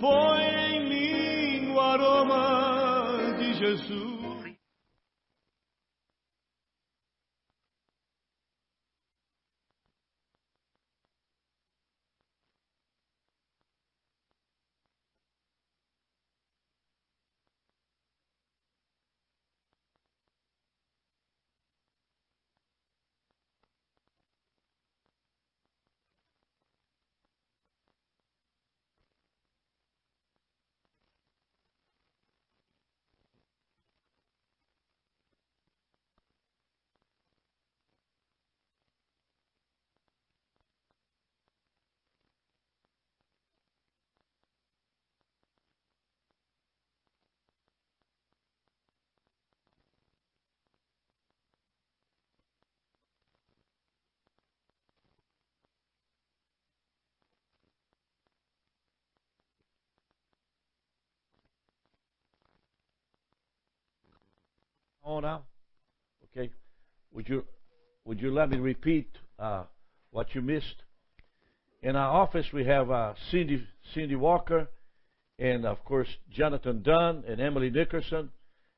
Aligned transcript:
põe 0.00 0.42
em 0.42 0.88
mim 0.88 1.72
o 1.74 1.80
aroma 1.80 3.36
de 3.38 3.54
Jesus. 3.54 4.15
On 65.06 65.22
now? 65.22 65.42
Okay. 66.24 66.50
Would 67.14 67.28
you 67.28 67.44
would 68.04 68.20
you 68.20 68.34
let 68.34 68.50
me 68.50 68.58
repeat 68.58 69.08
uh, 69.38 69.64
what 70.10 70.34
you 70.34 70.42
missed? 70.42 70.82
In 71.82 71.94
our 71.94 72.10
office, 72.10 72.46
we 72.52 72.64
have 72.64 72.90
uh, 72.90 73.14
Cindy 73.30 73.64
Cindy 73.94 74.16
Walker, 74.16 74.68
and 75.38 75.64
of 75.64 75.82
course 75.84 76.08
Jonathan 76.30 76.82
Dunn 76.82 77.22
and 77.26 77.40
Emily 77.40 77.70
Nickerson, 77.70 78.30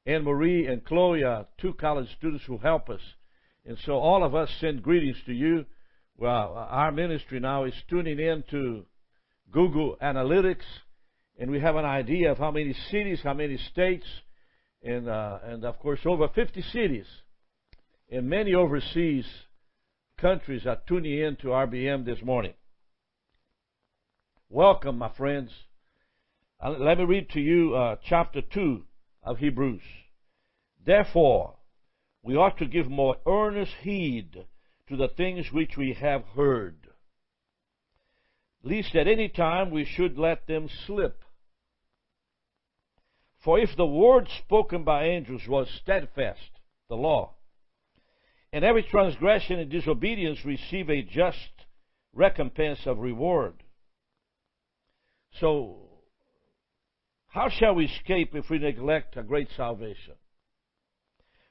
Anne 0.07 0.25
Marie 0.25 0.67
and 0.67 0.85
Chloe, 0.85 1.25
are 1.25 1.47
two 1.59 1.73
college 1.73 2.09
students 2.19 2.45
who 2.47 2.59
help 2.59 2.91
us. 2.91 3.01
And 3.65 3.79
so 3.87 3.95
all 3.95 4.23
of 4.23 4.35
us 4.35 4.51
send 4.61 4.83
greetings 4.83 5.17
to 5.27 5.33
you. 5.33 5.65
Well, 6.19 6.55
our 6.69 6.93
ministry 6.93 7.41
now 7.41 7.65
is 7.65 7.75
tuning 7.89 8.19
in 8.19 8.45
to 8.51 8.85
Google 9.51 9.97
Analytics, 10.03 10.67
and 11.39 11.51
we 11.51 11.61
have 11.61 11.77
an 11.77 11.85
idea 11.87 12.33
of 12.33 12.39
how 12.39 12.51
many 12.51 12.75
cities, 12.91 13.21
how 13.23 13.35
many 13.35 13.57
states, 13.73 14.05
and, 14.83 15.09
uh, 15.09 15.39
and 15.45 15.65
of 15.65 15.79
course 15.79 16.01
over 16.05 16.29
50 16.29 16.63
cities 16.63 17.07
and 18.11 18.29
many 18.29 18.55
overseas 18.55 19.27
countries 20.19 20.67
are 20.67 20.81
tuning 20.87 21.19
in 21.19 21.37
to 21.37 21.49
RBM 21.49 22.05
this 22.05 22.23
morning. 22.23 22.55
Welcome, 24.49 24.99
my 24.99 25.11
friends. 25.17 25.51
Uh, 26.61 26.71
let 26.71 26.99
me 26.99 27.05
read 27.05 27.31
to 27.31 27.41
you 27.41 27.77
uh, 27.77 27.97
chapter 28.09 28.41
2 28.41 28.83
of 29.23 29.39
Hebrews. 29.39 29.83
Therefore, 30.85 31.55
we 32.23 32.35
ought 32.35 32.59
to 32.59 32.67
give 32.67 32.89
more 32.89 33.17
earnest 33.27 33.73
heed 33.83 34.47
to 34.89 34.97
the 34.97 35.09
things 35.09 35.47
which 35.53 35.77
we 35.77 35.93
have 36.01 36.25
heard, 36.35 36.77
lest 38.63 38.95
at 38.97 39.07
any 39.07 39.29
time 39.29 39.71
we 39.71 39.85
should 39.85 40.19
let 40.19 40.47
them 40.47 40.69
slip. 40.87 41.23
For 43.41 43.59
if 43.59 43.77
the 43.77 43.87
word 43.87 44.29
spoken 44.29 44.83
by 44.85 45.05
angels 45.05 45.47
was 45.47 45.71
steadfast, 45.71 46.51
the 46.89 46.97
law, 46.97 47.35
and 48.53 48.65
every 48.65 48.83
transgression 48.83 49.61
and 49.61 49.71
disobedience 49.71 50.45
receive 50.45 50.91
a 50.91 51.03
just 51.03 51.51
recompense 52.13 52.87
of 52.87 52.99
reward. 52.99 53.63
So, 55.33 55.89
how 57.29 57.49
shall 57.49 57.75
we 57.75 57.85
escape 57.85 58.35
if 58.35 58.51
we 58.51 58.59
neglect 58.59 59.17
a 59.17 59.23
great 59.23 59.49
salvation, 59.57 60.15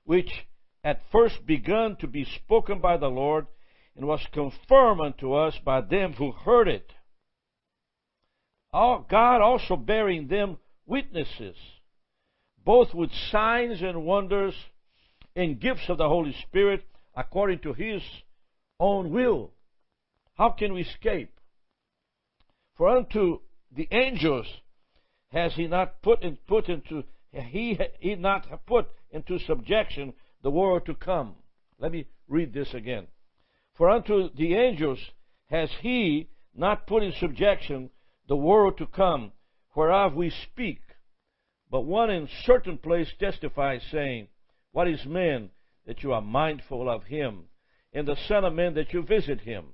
which 0.03 0.45
at 0.83 1.09
first 1.11 1.45
begun 1.45 1.95
to 1.97 2.07
be 2.07 2.25
spoken 2.25 2.79
by 2.79 2.97
the 2.97 3.09
Lord 3.09 3.47
and 3.95 4.07
was 4.07 4.25
confirmed 4.33 4.99
unto 4.99 5.33
us 5.33 5.57
by 5.63 5.81
them 5.81 6.13
who 6.13 6.31
heard 6.31 6.67
it? 6.67 6.91
God 8.73 9.41
also 9.41 9.75
bearing 9.75 10.27
them 10.27 10.57
witnesses 10.85 11.55
both 12.67 12.93
with 12.93 13.09
signs 13.31 13.81
and 13.81 14.03
wonders 14.03 14.53
and 15.37 15.57
gifts 15.57 15.87
of 15.87 15.97
the 15.97 16.09
Holy 16.09 16.35
Spirit 16.41 16.83
according 17.15 17.59
to 17.59 17.71
His 17.71 18.01
own 18.77 19.09
will. 19.09 19.51
How 20.33 20.49
can 20.49 20.73
we 20.73 20.81
escape? 20.81 21.31
For 22.75 22.89
unto 22.89 23.39
the 23.73 23.87
angels 23.89 24.47
has 25.31 25.53
He 25.53 25.67
not 25.67 26.01
put, 26.01 26.21
in, 26.23 26.37
put 26.45 26.67
into 26.67 27.05
He, 27.31 27.79
he 28.01 28.15
not 28.15 28.45
put 28.65 28.87
into 29.11 29.39
subjection 29.39 30.13
the 30.43 30.51
world 30.51 30.87
to 30.87 30.93
come. 30.93 31.35
Let 31.79 31.93
me 31.93 32.07
read 32.27 32.53
this 32.53 32.73
again. 32.73 33.07
For 33.75 33.89
unto 33.89 34.29
the 34.35 34.55
angels 34.55 34.99
has 35.49 35.69
He 35.79 36.27
not 36.53 36.85
put 36.85 37.01
in 37.01 37.13
subjection 37.13 37.91
the 38.27 38.35
world 38.35 38.77
to 38.79 38.87
come, 38.87 39.31
whereof 39.73 40.15
we 40.15 40.31
speak 40.31 40.81
but 41.69 41.81
one 41.81 42.09
in 42.09 42.29
certain 42.45 42.77
place 42.77 43.09
testifies, 43.19 43.81
saying, 43.91 44.27
What 44.71 44.87
is 44.87 45.05
man 45.05 45.49
that 45.85 46.03
you 46.03 46.13
are 46.13 46.21
mindful 46.21 46.89
of 46.89 47.03
him, 47.03 47.45
and 47.93 48.07
the 48.07 48.15
Son 48.27 48.45
of 48.45 48.53
Man 48.53 48.75
that 48.75 48.93
you 48.93 49.01
visit 49.03 49.41
him? 49.41 49.65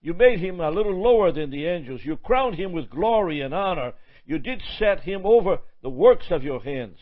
You 0.00 0.14
made 0.14 0.40
him 0.40 0.60
a 0.60 0.70
little 0.70 1.00
lower 1.00 1.30
than 1.30 1.50
the 1.50 1.66
angels. 1.66 2.00
You 2.04 2.16
crowned 2.16 2.56
him 2.56 2.72
with 2.72 2.90
glory 2.90 3.40
and 3.40 3.54
honor. 3.54 3.92
You 4.24 4.38
did 4.38 4.60
set 4.78 5.00
him 5.00 5.22
over 5.24 5.58
the 5.80 5.90
works 5.90 6.26
of 6.30 6.42
your 6.42 6.60
hands. 6.60 6.98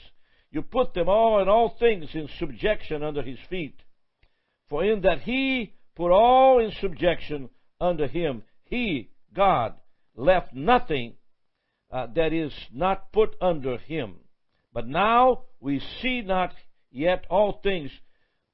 You 0.50 0.62
put 0.62 0.92
them 0.92 1.08
all 1.08 1.40
and 1.40 1.48
all 1.48 1.76
things 1.78 2.10
in 2.12 2.28
subjection 2.38 3.02
under 3.02 3.22
his 3.22 3.38
feet. 3.48 3.80
For 4.68 4.84
in 4.84 5.00
that 5.02 5.22
he 5.22 5.74
put 5.96 6.12
all 6.12 6.58
in 6.58 6.72
subjection 6.80 7.48
under 7.80 8.06
him, 8.06 8.42
he, 8.64 9.10
God, 9.34 9.74
left 10.14 10.52
nothing 10.52 11.14
uh, 11.90 12.06
that 12.14 12.32
is 12.32 12.52
not 12.72 13.12
put 13.12 13.34
under 13.40 13.78
him. 13.78 14.16
But 14.72 14.86
now 14.86 15.42
we 15.60 15.80
see 16.00 16.22
not 16.22 16.54
yet 16.90 17.24
all 17.28 17.60
things 17.62 17.90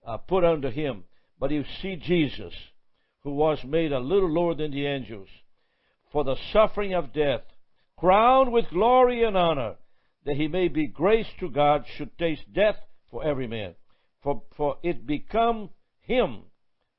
uh, 0.06 0.16
put 0.16 0.44
under 0.44 0.70
him, 0.70 1.04
but 1.38 1.50
you 1.50 1.64
see 1.82 1.96
Jesus, 1.96 2.54
who 3.22 3.34
was 3.34 3.58
made 3.64 3.92
a 3.92 3.98
little 4.00 4.30
lower 4.30 4.54
than 4.54 4.70
the 4.70 4.86
angels, 4.86 5.28
for 6.12 6.24
the 6.24 6.36
suffering 6.52 6.94
of 6.94 7.12
death, 7.12 7.42
crowned 7.98 8.52
with 8.52 8.70
glory 8.70 9.24
and 9.24 9.36
honor, 9.36 9.74
that 10.24 10.36
he 10.36 10.48
may 10.48 10.68
be 10.68 10.86
grace 10.86 11.26
to 11.40 11.50
God, 11.50 11.84
should 11.96 12.16
taste 12.18 12.52
death 12.52 12.76
for 13.10 13.24
every 13.24 13.46
man. 13.46 13.74
For, 14.22 14.42
for 14.56 14.76
it 14.82 15.06
become 15.06 15.70
him 16.00 16.42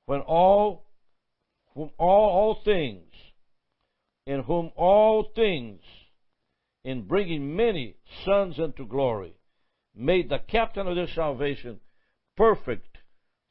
when 0.06 0.22
all, 0.22 0.86
whom 1.74 1.90
all, 1.98 2.30
all 2.30 2.62
things, 2.64 3.12
in 4.26 4.44
whom 4.44 4.72
all 4.76 5.32
things 5.36 5.82
in 6.88 7.02
bringing 7.02 7.54
many 7.54 7.98
sons 8.24 8.58
into 8.58 8.86
glory, 8.86 9.34
made 9.94 10.30
the 10.30 10.40
captain 10.48 10.88
of 10.88 10.96
their 10.96 11.10
salvation 11.14 11.82
perfect 12.38 12.88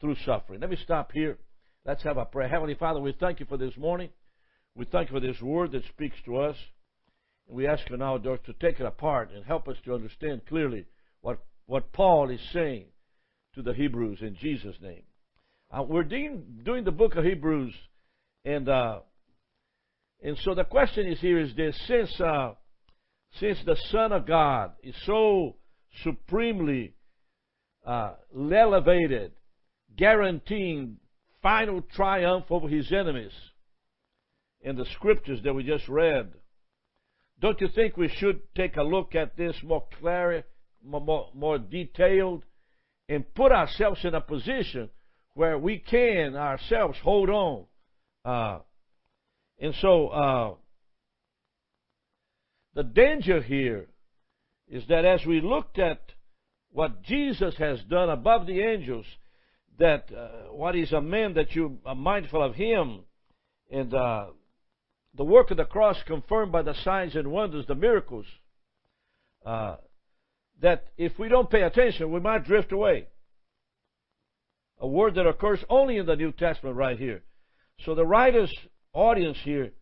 through 0.01 0.17
suffering. 0.25 0.59
Let 0.59 0.71
me 0.71 0.79
stop 0.83 1.13
here. 1.13 1.37
Let's 1.85 2.03
have 2.05 2.17
a 2.17 2.25
prayer. 2.25 2.49
Heavenly 2.49 2.77
Father, 2.77 2.99
we 2.99 3.15
thank 3.21 3.39
you 3.39 3.45
for 3.45 3.59
this 3.59 3.77
morning. 3.77 4.09
We 4.75 4.87
thank 4.87 5.11
you 5.11 5.17
for 5.17 5.21
this 5.21 5.39
word 5.43 5.73
that 5.73 5.85
speaks 5.85 6.17
to 6.25 6.39
us. 6.39 6.57
And 7.47 7.59
we 7.59 7.67
ask 7.67 7.83
you 7.91 7.99
now, 7.99 8.17
Lord, 8.17 8.43
to 8.47 8.55
take 8.55 8.81
it 8.81 8.87
apart 8.87 9.31
and 9.31 9.45
help 9.45 9.69
us 9.69 9.77
to 9.85 9.95
understand 9.95 10.47
clearly 10.49 10.87
what, 11.21 11.39
what 11.67 11.93
Paul 11.93 12.31
is 12.31 12.41
saying 12.55 12.87
to 13.55 13.61
the 13.61 13.75
Hebrews 13.75 14.21
in 14.23 14.37
Jesus' 14.41 14.77
name. 14.81 15.03
Uh, 15.71 15.83
we're 15.83 16.05
doing, 16.05 16.43
doing 16.65 16.85
the 16.85 16.91
book 16.91 17.17
of 17.17 17.25
Hebrews, 17.25 17.75
and 18.47 18.67
uh, 18.67 19.01
and 20.23 20.39
so 20.43 20.55
the 20.55 20.65
question 20.65 21.07
is 21.07 21.21
here 21.21 21.39
is 21.39 21.55
this: 21.55 21.79
since 21.87 22.19
uh, 22.19 22.53
since 23.41 23.59
the 23.65 23.77
Son 23.91 24.13
of 24.13 24.27
God 24.27 24.73
is 24.83 24.95
so 25.05 25.57
supremely 26.03 26.95
uh, 27.87 28.15
elevated, 28.35 29.33
guaranteeing 29.97 30.97
final 31.43 31.83
triumph 31.95 32.47
over 32.51 32.69
his 32.69 32.91
enemies 32.93 33.33
in 34.61 34.77
the 34.77 34.87
scriptures 34.95 35.41
that 35.45 35.55
we 35.55 35.63
just 35.63 35.89
read, 35.89 36.33
don't 37.41 37.61
you 37.61 37.69
think 37.75 37.97
we 37.97 38.09
should 38.09 38.41
take 38.55 38.77
a 38.77 38.83
look 38.83 39.15
at 39.15 39.37
this 39.37 39.55
more 39.63 39.85
clear, 40.01 40.45
more, 40.83 41.29
more 41.35 41.59
detailed, 41.59 42.43
and 43.09 43.35
put 43.35 43.53
ourselves 43.53 44.01
in 44.05 44.15
a 44.15 44.21
position 44.21 44.89
where 45.35 45.59
we 45.59 45.79
can 45.79 46.35
ourselves 46.35 46.99
hold 47.03 47.29
on? 47.29 47.67
Uh, 48.25 48.59
and 49.61 49.75
so, 49.81 50.09
uh, 50.09 50.55
the 52.77 52.85
danger 52.85 53.41
here 53.41 53.87
is 54.69 54.85
that 54.89 55.07
as 55.07 55.25
we 55.27 55.41
looked 55.41 55.79
at 55.79 55.99
what 56.71 57.03
Jesus 57.03 57.55
has 57.59 57.81
done 57.89 58.11
above 58.11 58.47
the 58.47 58.61
angels, 58.61 59.07
that 59.79 60.11
uh, 60.13 60.53
what 60.53 60.77
is 60.77 60.93
a 60.93 61.01
man 61.01 61.35
that 61.35 61.55
you 61.55 61.79
are 61.87 61.95
mindful 61.95 62.43
of 62.43 62.55
him, 62.55 63.01
and 63.71 63.95
uh, 63.95 64.27
the 65.17 65.25
work 65.25 65.51
of 65.51 65.57
the 65.57 65.65
cross 65.65 65.97
confirmed 66.07 66.53
by 66.53 66.61
the 66.61 66.75
signs 66.85 67.17
and 67.17 67.31
wonders, 67.31 67.65
the 67.67 67.75
miracles, 67.75 68.27
uh, 69.47 69.77
that 70.61 70.89
if 70.99 71.19
we 71.19 71.29
don't 71.29 71.51
pay 71.51 71.63
attention, 71.63 72.13
we 72.13 72.21
might 72.21 72.45
drift 72.45 72.73
away. 72.73 73.07
A 74.81 74.87
word 74.87 75.15
that 75.15 75.27
occurs 75.27 75.65
only 75.71 75.97
in 75.97 76.05
the 76.05 76.17
New 76.17 76.33
Testament 76.33 76.77
right 76.77 76.99
here. 76.99 77.23
So 77.87 77.95
the 77.95 78.05
writer's 78.05 78.55
audience 78.93 79.39
here 79.45 79.73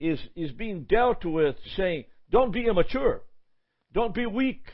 is, 0.00 0.18
is 0.34 0.50
being 0.50 0.86
dealt 0.88 1.24
with 1.24 1.54
saying, 1.76 2.04
don't 2.32 2.50
be 2.50 2.66
immature. 2.66 3.22
Don't 3.92 4.14
be 4.14 4.26
weak. 4.26 4.64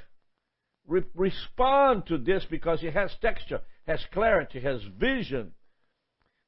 Re- 0.87 1.03
respond 1.15 2.07
to 2.07 2.17
this 2.17 2.47
because 2.49 2.83
it 2.83 2.95
has 2.95 3.11
texture, 3.21 3.61
has 3.87 4.01
clarity, 4.13 4.61
has 4.61 4.81
vision. 4.99 5.53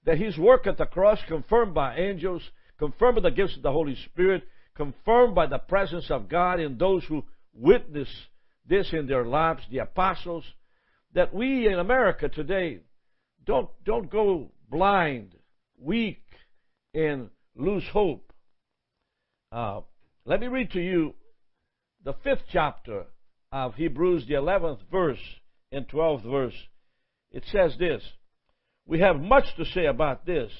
That 0.06 0.18
his 0.18 0.38
work 0.38 0.66
at 0.66 0.78
the 0.78 0.86
cross, 0.86 1.18
confirmed 1.28 1.74
by 1.74 1.96
angels, 1.96 2.42
confirmed 2.78 3.16
by 3.16 3.28
the 3.28 3.34
gifts 3.34 3.56
of 3.56 3.62
the 3.62 3.72
Holy 3.72 3.96
Spirit, 4.06 4.44
confirmed 4.74 5.34
by 5.34 5.46
the 5.46 5.58
presence 5.58 6.10
of 6.10 6.28
God 6.28 6.60
in 6.60 6.78
those 6.78 7.04
who 7.04 7.24
witness 7.52 8.08
this 8.66 8.88
in 8.92 9.06
their 9.06 9.24
lives, 9.24 9.62
the 9.70 9.78
apostles, 9.78 10.44
that 11.12 11.34
we 11.34 11.66
in 11.66 11.78
America 11.78 12.28
today 12.28 12.80
don't, 13.44 13.68
don't 13.84 14.10
go 14.10 14.52
blind, 14.70 15.34
weak, 15.76 16.22
and 16.94 17.30
lose 17.56 17.84
hope. 17.92 18.32
Uh, 19.50 19.80
let 20.24 20.40
me 20.40 20.46
read 20.46 20.70
to 20.72 20.80
you 20.80 21.14
the 22.04 22.14
fifth 22.24 22.44
chapter 22.52 23.06
of 23.52 23.74
Hebrews, 23.74 24.26
the 24.26 24.34
11th 24.34 24.80
verse 24.90 25.18
and 25.72 25.88
12th 25.88 26.30
verse. 26.30 26.54
It 27.32 27.44
says 27.50 27.74
this 27.78 28.02
We 28.86 29.00
have 29.00 29.20
much 29.20 29.44
to 29.56 29.64
say 29.64 29.86
about 29.86 30.26
this, 30.26 30.50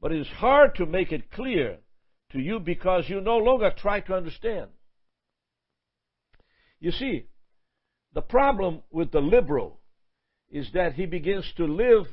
but 0.00 0.12
it 0.12 0.20
is 0.20 0.28
hard 0.28 0.74
to 0.76 0.86
make 0.86 1.12
it 1.12 1.30
clear 1.30 1.78
to 2.32 2.38
you 2.38 2.58
because 2.60 3.08
you 3.08 3.20
no 3.20 3.38
longer 3.38 3.72
try 3.76 4.00
to 4.00 4.14
understand. 4.14 4.68
You 6.80 6.90
see, 6.92 7.26
the 8.12 8.22
problem 8.22 8.82
with 8.90 9.10
the 9.10 9.20
liberal 9.20 9.80
is 10.50 10.68
that 10.74 10.94
he 10.94 11.06
begins 11.06 11.50
to 11.56 11.64
live 11.64 12.06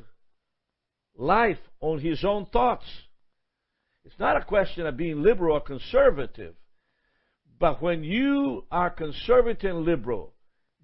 life 1.16 1.58
on 1.80 2.00
his 2.00 2.24
own 2.24 2.46
thoughts. 2.46 2.84
It's 4.04 4.18
not 4.18 4.36
a 4.36 4.44
question 4.44 4.86
of 4.86 4.96
being 4.96 5.22
liberal 5.22 5.56
or 5.56 5.60
conservative. 5.60 6.54
But 7.58 7.80
when 7.80 8.04
you 8.04 8.64
are 8.70 8.90
conservative 8.90 9.70
and 9.70 9.84
liberal, 9.84 10.34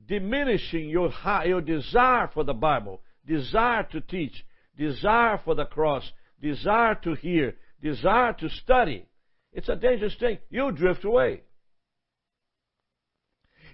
diminishing 0.06 0.88
your, 0.88 1.12
your 1.44 1.60
desire 1.60 2.30
for 2.32 2.44
the 2.44 2.54
Bible, 2.54 3.02
desire 3.26 3.82
to 3.92 4.00
teach, 4.00 4.32
desire 4.76 5.40
for 5.44 5.54
the 5.54 5.66
cross, 5.66 6.10
desire 6.40 6.94
to 7.04 7.14
hear, 7.14 7.56
desire 7.82 8.32
to 8.34 8.48
study, 8.48 9.06
it's 9.52 9.68
a 9.68 9.76
dangerous 9.76 10.14
thing. 10.18 10.38
You'll 10.48 10.72
drift 10.72 11.04
away. 11.04 11.42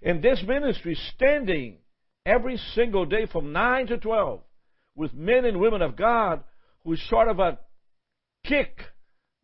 In 0.03 0.21
this 0.21 0.43
ministry, 0.47 0.97
standing 1.15 1.79
every 2.25 2.59
single 2.75 3.05
day 3.07 3.27
from 3.27 3.53
9 3.53 3.87
to 3.89 3.99
12 3.99 4.41
with 4.95 5.15
men 5.15 5.45
and 5.45 5.61
women 5.61 5.83
of 5.83 5.97
God 5.97 6.43
who 6.85 6.97
sort 6.97 7.29
of 7.29 7.39
a 7.39 7.59
kick 8.45 8.81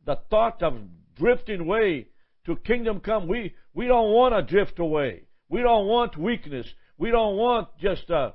the 0.05 0.19
thought 0.31 0.63
of 0.63 0.75
drifting 1.17 1.61
away 1.61 2.09
to 2.47 2.57
kingdom 2.57 3.01
come. 3.01 3.29
We, 3.29 3.55
we 3.75 3.87
don't 3.87 4.13
want 4.13 4.35
to 4.35 4.43
drift 4.43 4.79
away. 4.79 5.23
We 5.49 5.61
don't 5.63 5.87
want 5.87 6.17
weakness. 6.17 6.67
We 6.99 7.11
don't 7.11 7.37
want 7.37 7.69
just 7.81 8.09
a, 8.11 8.35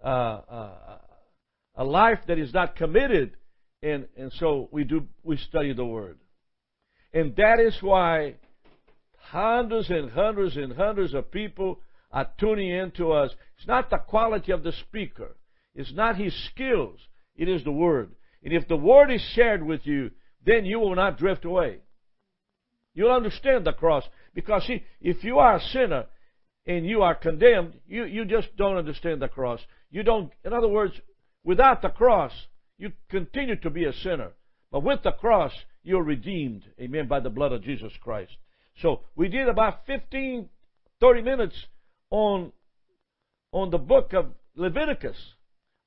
a, 0.00 1.00
a, 1.76 1.84
life 1.84 2.20
that 2.28 2.38
is 2.38 2.52
not 2.52 2.76
committed. 2.76 3.36
And, 3.82 4.06
and 4.16 4.32
so 4.34 4.68
we 4.70 4.84
do, 4.84 5.06
we 5.22 5.36
study 5.36 5.72
the 5.72 5.84
Word. 5.84 6.18
And 7.12 7.34
that 7.36 7.58
is 7.60 7.76
why 7.80 8.36
hundreds 9.16 9.90
and 9.90 10.10
hundreds 10.10 10.56
and 10.56 10.72
hundreds 10.74 11.14
of 11.14 11.30
people 11.30 11.80
are 12.12 12.28
tuning 12.38 12.70
in 12.70 12.90
to 12.92 13.12
us. 13.12 13.30
It's 13.56 13.66
not 13.66 13.90
the 13.90 13.98
quality 13.98 14.52
of 14.52 14.62
the 14.62 14.72
speaker. 14.72 15.36
It's 15.74 15.92
not 15.92 16.16
his 16.16 16.34
skills. 16.46 17.00
It 17.36 17.48
is 17.48 17.64
the 17.64 17.72
Word. 17.72 18.12
And 18.42 18.52
if 18.52 18.68
the 18.68 18.76
Word 18.76 19.10
is 19.10 19.22
shared 19.34 19.62
with 19.62 19.86
you, 19.86 20.10
then 20.44 20.64
you 20.64 20.78
will 20.78 20.94
not 20.94 21.18
drift 21.18 21.44
away. 21.44 21.78
You'll 22.94 23.12
understand 23.12 23.66
the 23.66 23.72
cross. 23.72 24.04
Because 24.34 24.66
see, 24.66 24.84
if 25.00 25.22
you 25.24 25.38
are 25.38 25.56
a 25.56 25.60
sinner 25.60 26.06
and 26.66 26.86
you 26.86 27.02
are 27.02 27.14
condemned, 27.14 27.74
you, 27.86 28.04
you 28.04 28.24
just 28.24 28.56
don't 28.56 28.76
understand 28.76 29.22
the 29.22 29.28
cross. 29.28 29.60
You 29.90 30.02
don't, 30.02 30.32
in 30.44 30.52
other 30.52 30.68
words, 30.68 30.94
without 31.44 31.82
the 31.82 31.88
cross, 31.88 32.32
you 32.78 32.92
continue 33.08 33.56
to 33.56 33.70
be 33.70 33.84
a 33.84 33.92
sinner. 33.92 34.32
But 34.70 34.82
with 34.82 35.02
the 35.02 35.12
cross, 35.12 35.52
you're 35.82 36.02
redeemed, 36.02 36.64
amen, 36.80 37.08
by 37.08 37.20
the 37.20 37.30
blood 37.30 37.52
of 37.52 37.62
Jesus 37.62 37.92
Christ. 38.00 38.32
So 38.80 39.00
we 39.16 39.28
did 39.28 39.48
about 39.48 39.86
15, 39.86 40.48
30 41.00 41.22
minutes 41.22 41.56
on, 42.10 42.52
on 43.52 43.70
the 43.70 43.78
book 43.78 44.12
of 44.12 44.26
Leviticus 44.54 45.16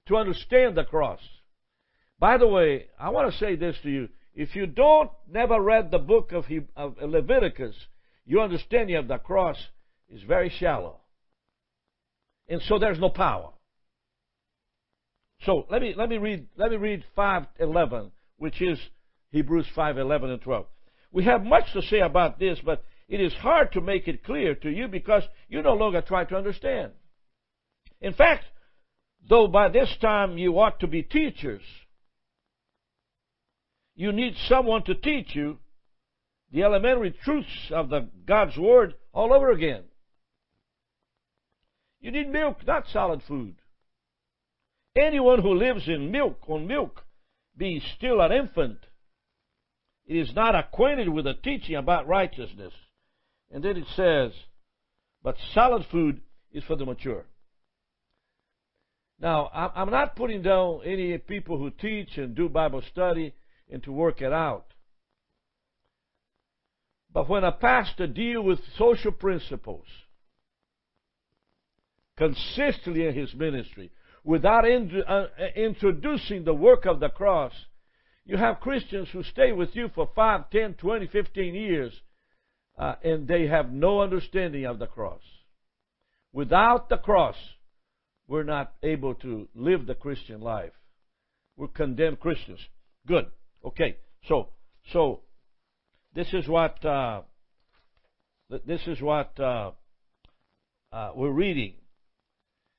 to 0.07 0.17
understand 0.17 0.75
the 0.75 0.83
cross. 0.83 1.19
By 2.19 2.37
the 2.37 2.47
way, 2.47 2.87
I 2.99 3.09
want 3.09 3.31
to 3.31 3.37
say 3.37 3.55
this 3.55 3.75
to 3.83 3.89
you. 3.89 4.09
If 4.35 4.55
you 4.55 4.65
don't 4.65 5.11
never 5.29 5.61
read 5.61 5.91
the 5.91 5.99
book 5.99 6.31
of, 6.31 6.45
of 6.75 6.95
Leviticus, 7.01 7.75
your 8.25 8.43
understanding 8.43 8.95
of 8.95 9.07
the 9.07 9.17
cross 9.17 9.57
is 10.09 10.23
very 10.23 10.49
shallow. 10.49 11.01
And 12.47 12.61
so 12.63 12.79
there's 12.79 12.99
no 12.99 13.09
power. 13.09 13.51
So 15.45 15.65
let 15.69 15.81
me 15.81 15.93
let 15.95 16.09
me 16.09 16.17
read 16.17 16.47
let 16.57 16.71
me 16.71 16.77
read 16.77 17.03
5:11, 17.17 18.11
which 18.37 18.61
is 18.61 18.79
Hebrews 19.31 19.67
5:11 19.75 20.31
and 20.31 20.41
12. 20.41 20.65
We 21.11 21.25
have 21.25 21.43
much 21.43 21.71
to 21.73 21.81
say 21.81 21.99
about 21.99 22.39
this, 22.39 22.59
but 22.63 22.83
it 23.07 23.19
is 23.19 23.33
hard 23.33 23.73
to 23.73 23.81
make 23.81 24.07
it 24.07 24.23
clear 24.23 24.55
to 24.55 24.69
you 24.69 24.87
because 24.87 25.23
you 25.47 25.61
no 25.61 25.73
longer 25.73 26.01
try 26.01 26.23
to 26.25 26.35
understand. 26.35 26.93
In 28.01 28.13
fact, 28.13 28.45
though 29.29 29.47
by 29.47 29.69
this 29.69 29.95
time 30.01 30.37
you 30.37 30.59
ought 30.59 30.79
to 30.79 30.87
be 30.87 31.03
teachers, 31.03 31.61
you 33.95 34.11
need 34.11 34.35
someone 34.47 34.83
to 34.83 34.95
teach 34.95 35.35
you 35.35 35.59
the 36.51 36.63
elementary 36.63 37.11
truths 37.23 37.71
of 37.71 37.89
the 37.89 38.09
God's 38.25 38.57
Word 38.57 38.95
all 39.13 39.33
over 39.33 39.51
again. 39.51 39.83
You 41.99 42.11
need 42.11 42.29
milk, 42.29 42.65
not 42.67 42.87
solid 42.91 43.21
food. 43.27 43.55
Anyone 44.95 45.41
who 45.41 45.55
lives 45.55 45.87
in 45.87 46.11
milk, 46.11 46.37
on 46.47 46.67
milk, 46.67 47.03
being 47.57 47.81
still 47.97 48.21
an 48.21 48.31
infant, 48.31 48.77
is 50.05 50.33
not 50.35 50.53
acquainted 50.53 51.09
with 51.09 51.25
the 51.25 51.33
teaching 51.33 51.75
about 51.75 52.07
righteousness. 52.07 52.73
And 53.51 53.63
then 53.63 53.77
it 53.77 53.87
says, 53.95 54.31
but 55.23 55.37
solid 55.53 55.85
food 55.89 56.21
is 56.51 56.63
for 56.65 56.75
the 56.75 56.85
mature. 56.85 57.25
Now, 59.19 59.49
I'm 59.53 59.89
not 59.89 60.15
putting 60.15 60.41
down 60.41 60.81
any 60.85 61.17
people 61.17 61.57
who 61.57 61.69
teach 61.69 62.17
and 62.17 62.35
do 62.35 62.49
Bible 62.49 62.83
study 62.91 63.33
and 63.69 63.83
to 63.83 63.91
work 63.91 64.21
it 64.21 64.33
out. 64.33 64.65
But 67.11 67.29
when 67.29 67.43
a 67.43 67.51
pastor 67.51 68.07
deals 68.07 68.45
with 68.45 68.59
social 68.77 69.11
principles 69.11 69.85
consistently 72.17 73.05
in 73.05 73.13
his 73.13 73.33
ministry, 73.33 73.91
without 74.23 74.67
in, 74.67 75.01
uh, 75.07 75.27
introducing 75.55 76.43
the 76.43 76.53
work 76.53 76.85
of 76.85 76.99
the 76.99 77.09
cross, 77.09 77.53
you 78.25 78.37
have 78.37 78.61
Christians 78.61 79.09
who 79.11 79.23
stay 79.23 79.51
with 79.51 79.75
you 79.75 79.89
for 79.93 80.09
5, 80.15 80.49
10, 80.49 80.75
20, 80.75 81.07
15 81.07 81.55
years, 81.55 81.93
uh, 82.77 82.95
and 83.03 83.27
they 83.27 83.47
have 83.47 83.71
no 83.71 84.01
understanding 84.01 84.65
of 84.65 84.79
the 84.79 84.87
cross. 84.87 85.21
Without 86.31 86.89
the 86.89 86.97
cross, 86.97 87.35
we're 88.27 88.43
not 88.43 88.73
able 88.81 89.13
to 89.15 89.47
live 89.53 89.85
the 89.85 89.93
Christian 89.93 90.41
life. 90.41 90.71
We're 91.57 91.67
condemned 91.67 92.19
Christians. 92.19 92.59
Good. 93.05 93.27
Okay, 93.65 93.95
so 94.27 94.49
so 94.91 95.21
this 96.13 96.27
is 96.33 96.47
what 96.49 96.83
uh, 96.83 97.21
this 98.65 98.81
is 98.87 99.01
what 99.01 99.39
uh, 99.39 99.71
uh, 100.91 101.11
we're 101.15 101.31
reading, 101.31 101.75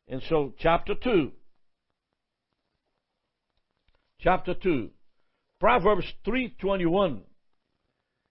and 0.09 0.23
so 0.29 0.53
chapter 0.59 0.95
two, 0.95 1.33
chapter 4.21 4.53
two, 4.53 4.91
Proverbs 5.59 6.05
three 6.23 6.55
twenty 6.61 6.87
one. 6.87 7.23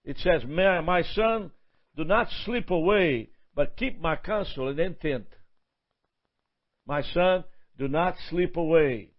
It 0.05 0.17
says, 0.19 0.43
"My 0.47 0.79
my 0.81 1.01
son, 1.01 1.49
do 1.97 2.03
not 2.03 2.27
sleep 2.45 2.69
away, 2.69 3.29
but 3.55 3.77
keep 3.77 3.99
my 3.99 4.15
counsel 4.15 4.67
and 4.67 4.79
intent. 4.79 5.25
My 6.85 7.01
son, 7.01 7.45
do 7.79 7.87
not 7.87 8.15
sleep 8.29 8.57
away, 8.57 9.09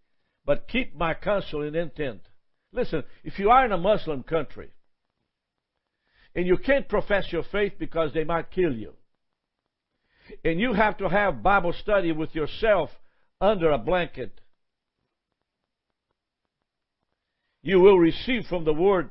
but 0.46 0.68
keep 0.68 0.94
my 0.94 1.14
counsel 1.14 1.62
and 1.62 1.74
intent." 1.74 2.20
Listen, 2.74 3.04
if 3.22 3.38
you 3.38 3.50
are 3.50 3.64
in 3.64 3.72
a 3.72 3.78
Muslim 3.78 4.24
country, 4.24 4.70
And 6.34 6.46
you 6.46 6.56
can't 6.56 6.88
profess 6.88 7.26
your 7.30 7.44
faith 7.44 7.74
because 7.78 8.12
they 8.12 8.24
might 8.24 8.50
kill 8.50 8.72
you. 8.72 8.94
And 10.44 10.58
you 10.58 10.72
have 10.72 10.98
to 10.98 11.08
have 11.08 11.44
Bible 11.44 11.72
study 11.80 12.10
with 12.10 12.34
yourself 12.34 12.90
under 13.40 13.70
a 13.70 13.78
blanket. 13.78 14.40
You 17.62 17.78
will 17.78 17.98
receive 17.98 18.46
from 18.48 18.64
the 18.64 18.74
Word 18.74 19.10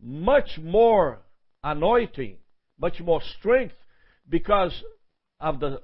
much 0.00 0.58
more 0.62 1.22
anointing, 1.64 2.36
much 2.78 3.00
more 3.00 3.20
strength 3.38 3.74
because 4.28 4.72
of 5.40 5.58
the 5.58 5.80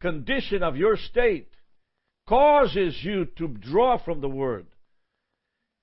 condition 0.00 0.62
of 0.62 0.76
your 0.76 0.96
state 0.96 1.48
causes 2.28 2.94
you 3.02 3.24
to 3.38 3.48
draw 3.48 3.98
from 4.04 4.20
the 4.20 4.28
Word 4.28 4.66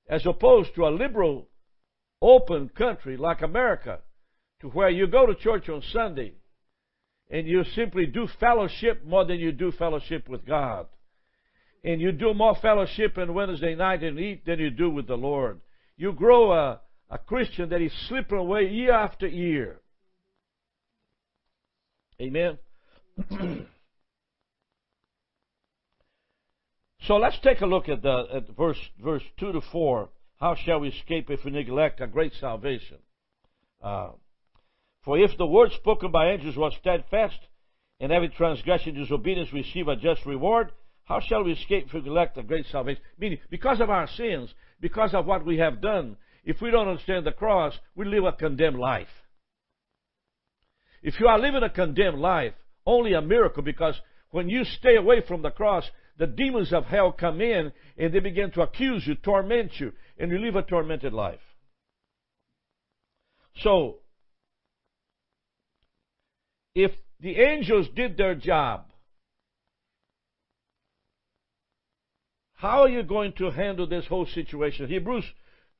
as 0.08 0.26
opposed 0.26 0.76
to 0.76 0.86
a 0.86 0.90
liberal, 0.96 1.48
open 2.22 2.70
country 2.70 3.18
like 3.18 3.42
America, 3.42 4.00
to 4.62 4.68
where 4.68 4.90
you 4.90 5.08
go 5.08 5.26
to 5.26 5.34
church 5.36 5.68
on 5.68 5.82
Sunday 5.92 6.34
and 7.32 7.48
you 7.48 7.64
simply 7.76 8.06
do 8.06 8.28
fellowship 8.40 9.04
more 9.04 9.26
than 9.26 9.40
you 9.40 9.52
do 9.52 9.72
fellowship 9.72 10.30
with 10.30 10.46
God. 10.46 10.86
And 11.84 12.00
you 12.00 12.12
do 12.12 12.34
more 12.34 12.56
fellowship 12.62 13.18
on 13.18 13.34
Wednesday 13.34 13.76
night 13.76 14.04
and 14.04 14.20
eat 14.20 14.46
than 14.46 14.60
you 14.60 14.70
do 14.70 14.90
with 14.90 15.08
the 15.08 15.16
Lord. 15.16 15.62
You 15.98 16.14
grow 16.14 16.52
a, 16.52 16.82
a 17.10 17.18
Christian 17.18 17.70
that 17.70 17.82
is 17.82 17.92
slipping 18.08 18.38
away 18.38 18.70
year 18.70 18.94
after 18.94 19.28
year. 19.28 19.82
Amen. 22.22 22.58
so 27.08 27.18
let's 27.18 27.38
take 27.40 27.62
a 27.62 27.66
look 27.66 27.90
at 27.90 28.02
the 28.02 28.24
at 28.34 28.56
verse 28.56 28.80
verse 29.04 29.24
two 29.40 29.52
to 29.52 29.62
four. 29.72 30.10
How 30.40 30.56
shall 30.56 30.80
we 30.80 30.90
escape 30.90 31.30
if 31.30 31.46
we 31.46 31.52
neglect 31.52 32.02
a 32.02 32.08
great 32.08 32.34
salvation? 32.40 32.98
Uh, 33.82 34.10
for 35.04 35.18
if 35.18 35.38
the 35.38 35.46
word 35.46 35.72
spoken 35.74 36.12
by 36.12 36.32
angels 36.32 36.58
was 36.58 36.74
steadfast, 36.80 37.38
and 38.00 38.12
every 38.12 38.30
transgression 38.30 38.96
and 38.96 39.04
disobedience 39.04 39.54
receive 39.54 39.88
a 39.88 39.96
just 39.96 40.26
reward, 40.26 40.72
how 41.06 41.20
shall 41.20 41.44
we 41.44 41.54
escape 41.54 41.86
if 41.88 41.94
we 41.94 42.02
neglect 42.02 42.38
a 42.38 42.44
great 42.44 42.66
salvation? 42.72 43.02
Meaning, 43.18 43.40
because 43.50 43.80
of 43.80 43.90
our 43.90 44.08
sins, 44.08 44.54
because 44.82 45.14
of 45.14 45.26
what 45.26 45.46
we 45.46 45.58
have 45.58 45.82
done, 45.82 46.18
if 46.44 46.62
we 46.62 46.72
don't 46.72 46.88
understand 46.88 47.26
the 47.26 47.32
cross, 47.32 47.74
we 47.96 48.06
live 48.06 48.26
a 48.26 48.32
condemned 48.32 48.80
life. 48.80 49.08
If 51.02 51.20
you 51.20 51.28
are 51.28 51.40
living 51.40 51.64
a 51.64 51.70
condemned 51.70 52.20
life, 52.20 52.54
only 52.86 53.14
a 53.14 53.22
miracle 53.22 53.64
because 53.64 53.96
when 54.32 54.50
you 54.50 54.64
stay 54.64 54.96
away 54.96 55.22
from 55.22 55.44
the 55.44 55.52
cross, 55.52 55.90
the 56.18 56.28
demons 56.28 56.72
of 56.72 56.86
hell 56.86 57.12
come 57.12 57.42
in 57.42 57.72
and 57.98 58.14
they 58.14 58.20
begin 58.20 58.52
to 58.52 58.62
accuse 58.62 59.06
you, 59.06 59.16
torment 59.16 59.72
you, 59.80 59.92
and 60.18 60.32
you 60.32 60.40
live 60.40 60.56
a 60.56 60.62
tormented 60.62 61.14
life. 61.14 61.40
So, 63.62 63.98
if 66.74 66.92
the 67.20 67.40
angels 67.40 67.88
did 67.96 68.18
their 68.18 68.36
job, 68.36 68.86
how 72.54 72.82
are 72.82 72.90
you 72.90 73.04
going 73.04 73.34
to 73.34 73.52
handle 73.52 73.88
this 73.88 74.06
whole 74.08 74.26
situation? 74.26 74.88
Hebrews 74.88 75.26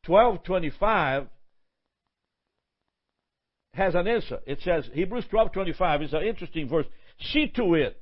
12:25 0.06 1.28
has 3.74 3.96
an 3.96 4.08
answer. 4.08 4.40
It 4.46 4.62
says 4.62 4.90
Hebrews 4.94 5.26
12:25 5.32 6.04
is 6.04 6.14
an 6.14 6.24
interesting 6.24 6.70
verse. 6.70 6.86
See 7.20 7.48
to 7.56 7.76
it 7.76 8.02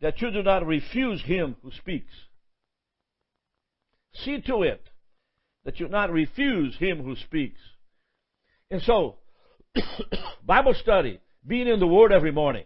that 0.00 0.20
you 0.20 0.30
do 0.30 0.42
not 0.42 0.66
refuse 0.66 1.22
him 1.22 1.56
who 1.62 1.70
speaks. 1.72 2.12
See 4.24 4.40
to 4.42 4.62
it 4.62 4.82
that 5.64 5.80
you 5.80 5.88
not 5.88 6.10
refuse 6.10 6.76
him 6.76 7.02
who 7.02 7.16
speaks. 7.16 7.60
And 8.70 8.82
so, 8.82 9.16
Bible 10.46 10.74
study, 10.74 11.20
being 11.46 11.68
in 11.68 11.80
the 11.80 11.86
Word 11.86 12.12
every 12.12 12.32
morning, 12.32 12.64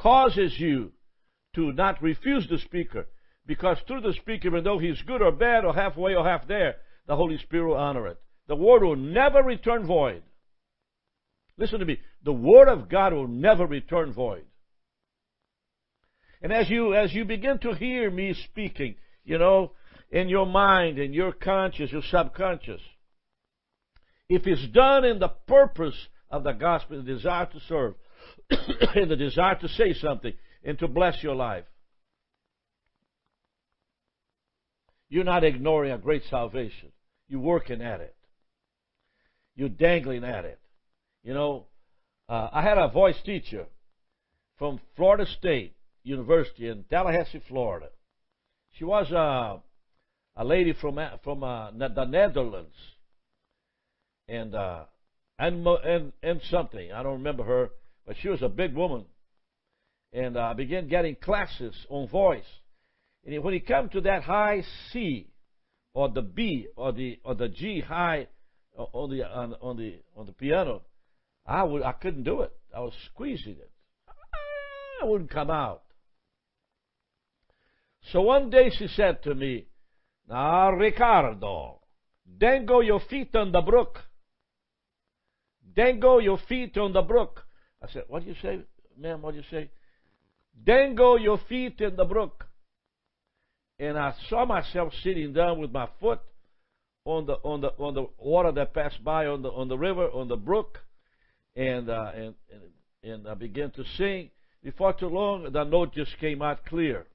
causes 0.00 0.58
you 0.58 0.92
to 1.54 1.72
not 1.72 2.02
refuse 2.02 2.46
the 2.48 2.58
speaker 2.58 3.06
because 3.46 3.78
through 3.86 4.02
the 4.02 4.12
speaker, 4.14 4.48
even 4.48 4.64
though 4.64 4.78
he's 4.78 5.00
good 5.02 5.22
or 5.22 5.32
bad 5.32 5.64
or 5.64 5.72
halfway 5.72 6.14
or 6.14 6.24
half 6.24 6.46
there, 6.46 6.76
the 7.06 7.16
Holy 7.16 7.38
Spirit 7.38 7.68
will 7.68 7.76
honor 7.76 8.08
it. 8.08 8.20
The 8.48 8.56
Word 8.56 8.82
will 8.82 8.96
never 8.96 9.42
return 9.42 9.86
void. 9.86 10.22
Listen 11.56 11.80
to 11.80 11.86
me. 11.86 11.98
The 12.24 12.32
Word 12.32 12.68
of 12.68 12.88
God 12.88 13.12
will 13.12 13.28
never 13.28 13.66
return 13.66 14.12
void. 14.12 14.44
And 16.46 16.52
as 16.52 16.70
you, 16.70 16.94
as 16.94 17.12
you 17.12 17.24
begin 17.24 17.58
to 17.62 17.74
hear 17.74 18.08
me 18.08 18.32
speaking, 18.44 18.94
you 19.24 19.36
know, 19.36 19.72
in 20.12 20.28
your 20.28 20.46
mind, 20.46 20.96
in 20.96 21.12
your 21.12 21.32
conscious, 21.32 21.90
your 21.90 22.04
subconscious, 22.08 22.80
if 24.28 24.46
it's 24.46 24.68
done 24.68 25.04
in 25.04 25.18
the 25.18 25.26
purpose 25.48 25.96
of 26.30 26.44
the 26.44 26.52
gospel, 26.52 27.02
the 27.02 27.14
desire 27.14 27.46
to 27.46 27.58
serve, 27.68 27.94
and 28.94 29.10
the 29.10 29.16
desire 29.16 29.56
to 29.56 29.66
say 29.70 29.92
something, 29.94 30.34
and 30.62 30.78
to 30.78 30.86
bless 30.86 31.20
your 31.20 31.34
life, 31.34 31.64
You're 35.08 35.24
not 35.24 35.42
ignoring 35.42 35.90
a 35.90 35.98
great 35.98 36.22
salvation. 36.30 36.92
You're 37.28 37.40
working 37.40 37.82
at 37.82 38.00
it. 38.00 38.14
You're 39.56 39.68
dangling 39.68 40.22
at 40.22 40.44
it. 40.44 40.60
You 41.24 41.34
know, 41.34 41.66
uh, 42.28 42.50
I 42.52 42.62
had 42.62 42.78
a 42.78 42.86
voice 42.86 43.20
teacher 43.24 43.66
from 44.58 44.78
Florida 44.94 45.26
State 45.26 45.75
University 46.06 46.68
in 46.68 46.84
Tallahassee, 46.84 47.42
Florida. 47.48 47.88
She 48.78 48.84
was 48.84 49.10
uh, 49.10 49.58
a 50.36 50.44
lady 50.44 50.72
from 50.72 51.00
from 51.24 51.42
uh, 51.42 51.70
the 51.72 52.04
Netherlands, 52.04 52.76
and 54.28 54.54
uh, 54.54 54.84
and 55.38 55.66
and 55.66 56.12
and 56.22 56.40
something 56.50 56.92
I 56.92 57.02
don't 57.02 57.18
remember 57.18 57.42
her, 57.42 57.70
but 58.06 58.16
she 58.20 58.28
was 58.28 58.42
a 58.42 58.48
big 58.48 58.74
woman, 58.74 59.06
and 60.12 60.38
I 60.38 60.52
began 60.52 60.88
getting 60.88 61.16
classes 61.16 61.74
on 61.88 62.08
voice. 62.08 62.44
And 63.24 63.42
when 63.42 63.54
he 63.54 63.60
come 63.60 63.88
to 63.88 64.00
that 64.02 64.22
high 64.22 64.62
C, 64.92 65.26
or 65.92 66.08
the 66.08 66.22
B, 66.22 66.68
or 66.76 66.92
the 66.92 67.18
or 67.24 67.34
the 67.34 67.48
G 67.48 67.80
high 67.80 68.28
on 68.76 69.10
the 69.10 69.24
on, 69.24 69.54
on 69.60 69.76
the 69.76 69.96
on 70.16 70.26
the 70.26 70.32
piano, 70.32 70.82
I 71.44 71.64
would 71.64 71.82
I 71.82 71.92
couldn't 71.92 72.22
do 72.22 72.42
it. 72.42 72.52
I 72.74 72.80
was 72.80 72.92
squeezing 73.06 73.56
it. 73.56 73.70
I 75.02 75.06
wouldn't 75.06 75.30
come 75.30 75.50
out. 75.50 75.82
So 78.12 78.22
one 78.22 78.50
day 78.50 78.70
she 78.70 78.88
said 78.88 79.22
to 79.24 79.34
me, 79.34 79.66
Now 80.28 80.70
Ricardo, 80.70 81.80
dango 82.38 82.80
your 82.80 83.00
feet 83.00 83.34
on 83.34 83.52
the 83.52 83.60
brook. 83.60 83.98
Dango 85.74 86.18
your 86.18 86.38
feet 86.48 86.76
on 86.78 86.92
the 86.92 87.02
brook. 87.02 87.44
I 87.82 87.90
said, 87.92 88.04
What 88.08 88.22
do 88.22 88.28
you 88.28 88.36
say, 88.40 88.60
ma'am? 88.98 89.22
What 89.22 89.32
do 89.32 89.38
you 89.38 89.44
say? 89.50 89.70
Dango 90.64 91.16
your 91.16 91.38
feet 91.48 91.80
in 91.80 91.96
the 91.96 92.04
brook 92.04 92.46
and 93.78 93.98
I 93.98 94.14
saw 94.28 94.44
myself 94.46 94.92
sitting 95.02 95.32
down 95.32 95.60
with 95.60 95.70
my 95.70 95.88
foot 96.00 96.20
on 97.04 97.26
the 97.26 97.34
on 97.34 97.60
the 97.60 97.68
on 97.78 97.94
the 97.94 98.06
water 98.18 98.52
that 98.52 98.74
passed 98.74 99.02
by 99.04 99.26
on 99.26 99.42
the 99.42 99.50
on 99.50 99.68
the 99.68 99.78
river 99.78 100.08
on 100.10 100.28
the 100.28 100.36
brook, 100.36 100.78
and 101.54 101.88
uh, 101.90 102.10
and, 102.14 102.34
and 102.50 103.12
and 103.12 103.28
I 103.28 103.34
began 103.34 103.70
to 103.72 103.84
sing. 103.96 104.30
Before 104.62 104.92
too 104.92 105.08
long, 105.08 105.52
the 105.52 105.64
note 105.64 105.94
just 105.94 106.18
came 106.18 106.42
out 106.42 106.64
clear. 106.64 107.06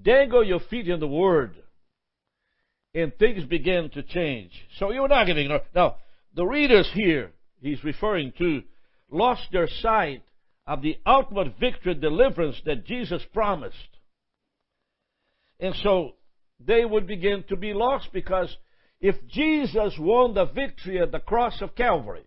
Dangle 0.00 0.44
your 0.44 0.60
feet 0.60 0.88
in 0.88 1.00
the 1.00 1.08
Word, 1.08 1.56
and 2.94 3.12
things 3.18 3.44
begin 3.44 3.90
to 3.90 4.02
change. 4.02 4.52
So 4.78 4.92
you're 4.92 5.08
not 5.08 5.26
getting 5.26 5.48
now. 5.74 5.96
The 6.34 6.44
readers 6.44 6.88
here 6.94 7.32
he's 7.60 7.82
referring 7.82 8.32
to 8.38 8.62
lost 9.10 9.42
their 9.52 9.68
sight 9.68 10.22
of 10.66 10.82
the 10.82 10.98
ultimate 11.06 11.58
victory 11.58 11.94
deliverance 11.94 12.60
that 12.66 12.84
Jesus 12.86 13.22
promised. 13.32 13.76
And 15.60 15.74
so 15.82 16.12
they 16.64 16.84
would 16.84 17.06
begin 17.06 17.44
to 17.48 17.56
be 17.56 17.72
lost 17.72 18.08
because 18.12 18.54
if 19.00 19.16
Jesus 19.28 19.94
won 19.98 20.34
the 20.34 20.46
victory 20.46 21.00
at 21.00 21.12
the 21.12 21.20
cross 21.20 21.60
of 21.62 21.74
Calvary, 21.74 22.26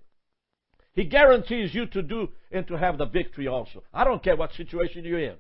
He 0.94 1.06
guarantees 1.06 1.74
you 1.74 1.86
to 1.88 2.02
do 2.02 2.30
and 2.52 2.68
to 2.68 2.78
have 2.78 2.98
the 2.98 3.06
victory 3.06 3.48
also. 3.48 3.84
I 3.94 4.04
don't 4.04 4.24
care 4.24 4.36
what 4.36 4.54
situation 4.54 5.06
you're 5.06 5.20
in. 5.20 5.36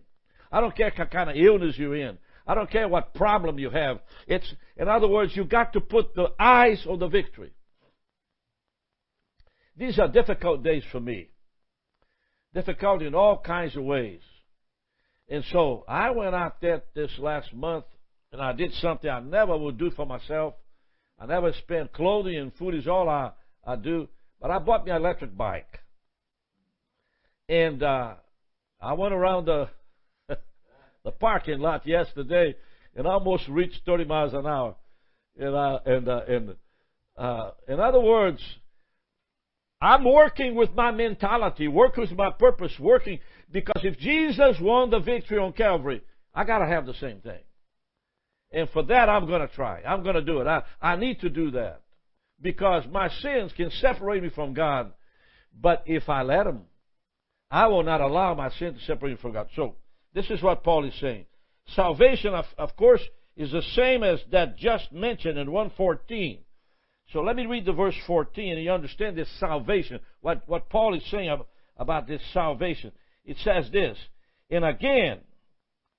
I 0.52 0.60
don't 0.60 0.76
care 0.76 0.92
what 0.96 1.12
kind 1.12 1.30
of 1.30 1.36
illness 1.36 1.76
you're 1.78 1.96
in. 1.96 2.18
I 2.46 2.56
don't 2.56 2.70
care 2.70 2.88
what 2.88 3.14
problem 3.14 3.60
you 3.60 3.70
have. 3.70 4.00
It's, 4.28 4.52
in 4.76 4.88
other 4.88 5.08
words, 5.08 5.32
you've 5.36 5.50
got 5.50 5.74
to 5.74 5.80
put 5.80 6.16
the 6.16 6.34
eyes 6.40 6.86
on 6.90 7.00
the 7.00 7.08
victory. 7.08 7.54
These 9.78 10.00
are 10.00 10.08
difficult 10.08 10.64
days 10.64 10.84
for 10.92 11.00
me. 11.00 11.30
Difficult 12.54 13.02
in 13.02 13.16
all 13.16 13.38
kinds 13.38 13.78
of 13.78 13.84
ways. 13.84 14.22
And 15.30 15.46
so 15.52 15.86
I 15.88 16.12
went 16.12 16.36
out 16.36 16.60
there 16.60 16.84
this 16.94 17.12
last 17.18 17.54
month 17.54 17.86
and 18.34 18.42
I 18.42 18.52
did 18.52 18.74
something 18.74 19.10
I 19.10 19.22
never 19.22 19.58
would 19.58 19.78
do 19.78 19.92
for 19.92 20.06
myself. 20.06 20.56
I 21.18 21.26
never 21.26 21.54
spend 21.54 21.94
clothing 21.94 22.36
and 22.36 22.54
food 22.56 22.76
is 22.76 22.88
all 22.88 23.08
I, 23.08 23.32
I 23.66 23.78
do. 23.78 24.10
But 24.42 24.52
I 24.52 24.60
bought 24.60 24.86
me 24.86 24.92
an 24.92 24.98
electric 24.98 25.38
bike. 25.38 25.80
And 27.48 27.82
uh, 27.82 28.16
I 28.82 28.94
went 28.94 29.14
around 29.14 29.46
the 29.46 29.70
the 31.04 31.12
parking 31.12 31.60
lot 31.60 31.86
yesterday 31.86 32.56
and 32.96 33.08
almost 33.08 33.48
reached 33.48 33.82
30 33.86 34.06
miles 34.06 34.34
an 34.34 34.46
hour. 34.46 34.76
and 35.38 35.56
uh, 35.56 35.80
and 35.86 36.08
uh, 36.08 36.22
and 36.28 36.56
uh, 37.18 37.52
in 37.68 37.80
other 37.80 38.00
words, 38.00 38.42
I'm 39.82 40.04
working 40.04 40.56
with 40.56 40.74
my 40.76 40.92
mentality, 40.92 41.68
working 41.68 42.02
with 42.02 42.12
my 42.12 42.32
purpose, 42.32 42.74
working 42.80 43.20
because 43.52 43.82
if 43.84 43.98
Jesus 43.98 44.58
won 44.62 44.90
the 44.90 45.00
victory 45.00 45.40
on 45.40 45.54
Calvary, 45.54 46.02
I 46.34 46.44
got 46.44 46.60
to 46.60 46.68
have 46.68 46.86
the 46.86 46.94
same 46.96 47.20
thing. 47.20 47.40
And 48.52 48.70
for 48.70 48.84
that, 48.84 49.10
I'm 49.10 49.28
going 49.28 49.42
to 49.42 49.54
try. 49.54 49.82
I'm 49.82 50.04
going 50.04 50.16
to 50.16 50.22
do 50.22 50.42
it. 50.42 50.48
I, 50.48 50.64
I 50.82 50.96
need 50.98 51.22
to 51.22 51.30
do 51.30 51.52
that 51.52 51.82
because 52.42 52.84
my 52.92 53.10
sins 53.22 53.52
can 53.56 53.72
separate 53.72 54.22
me 54.24 54.30
from 54.30 54.54
God. 54.54 54.92
But 55.60 55.84
if 55.86 56.10
I 56.10 56.22
let 56.24 56.46
them, 56.46 56.64
I 57.50 57.68
will 57.68 57.84
not 57.84 58.02
allow 58.02 58.34
my 58.36 58.50
sin 58.52 58.74
to 58.74 58.80
separate 58.82 59.12
me 59.12 59.18
from 59.22 59.34
God. 59.34 59.50
So, 59.56 59.76
this 60.14 60.30
is 60.30 60.42
what 60.42 60.64
Paul 60.64 60.86
is 60.86 61.00
saying. 61.00 61.26
Salvation, 61.76 62.34
of, 62.34 62.46
of 62.58 62.76
course, 62.76 63.02
is 63.38 63.52
the 63.52 63.62
same 63.76 64.04
as 64.04 64.20
that 64.32 64.58
just 64.58 64.92
mentioned 64.92 65.38
in 65.38 65.52
114. 65.52 66.40
So 67.14 67.22
let 67.22 67.36
me 67.36 67.46
read 67.46 67.66
the 67.66 67.74
verse 67.74 67.96
14 68.08 68.54
and 68.54 68.64
you 68.64 68.72
understand 68.72 69.18
this 69.18 69.30
salvation, 69.40 70.00
what, 70.22 70.48
what 70.48 70.70
Paul 70.70 70.96
is 70.96 71.04
saying 71.10 71.42
about 71.78 72.08
this 72.08 72.22
salvation. 72.34 72.92
It 73.26 73.38
says 73.44 73.70
this, 73.72 73.98
and 74.50 74.66
again, 74.66 75.20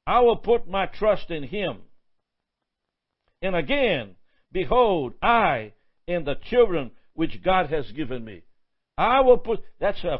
I 0.06 0.20
will 0.20 0.36
put 0.36 0.68
my 0.68 0.86
trust 0.86 1.30
in 1.30 1.44
him. 1.44 1.78
And 3.40 3.54
again, 3.54 4.16
behold, 4.50 5.14
I 5.22 5.72
and 6.08 6.26
the 6.26 6.36
children 6.50 6.90
which 7.14 7.42
God 7.42 7.70
has 7.70 7.90
given 7.92 8.24
me. 8.24 8.42
I 8.96 9.20
will 9.20 9.38
put, 9.38 9.60
that's 9.80 10.04
uh, 10.04 10.18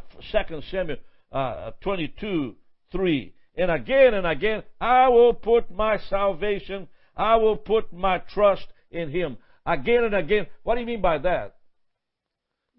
2 0.48 0.60
Samuel 0.70 0.98
uh, 1.30 1.72
22, 1.82 2.54
3. 2.90 3.34
And 3.56 3.70
again 3.70 4.14
and 4.14 4.26
again, 4.26 4.62
I 4.80 5.08
will 5.08 5.34
put 5.34 5.70
my 5.70 5.98
salvation, 6.08 6.88
I 7.16 7.36
will 7.36 7.56
put 7.56 7.92
my 7.92 8.18
trust 8.18 8.66
in 8.90 9.10
Him. 9.10 9.36
Again 9.66 10.04
and 10.04 10.14
again. 10.14 10.46
What 10.62 10.74
do 10.74 10.80
you 10.80 10.86
mean 10.86 11.02
by 11.02 11.18
that? 11.18 11.56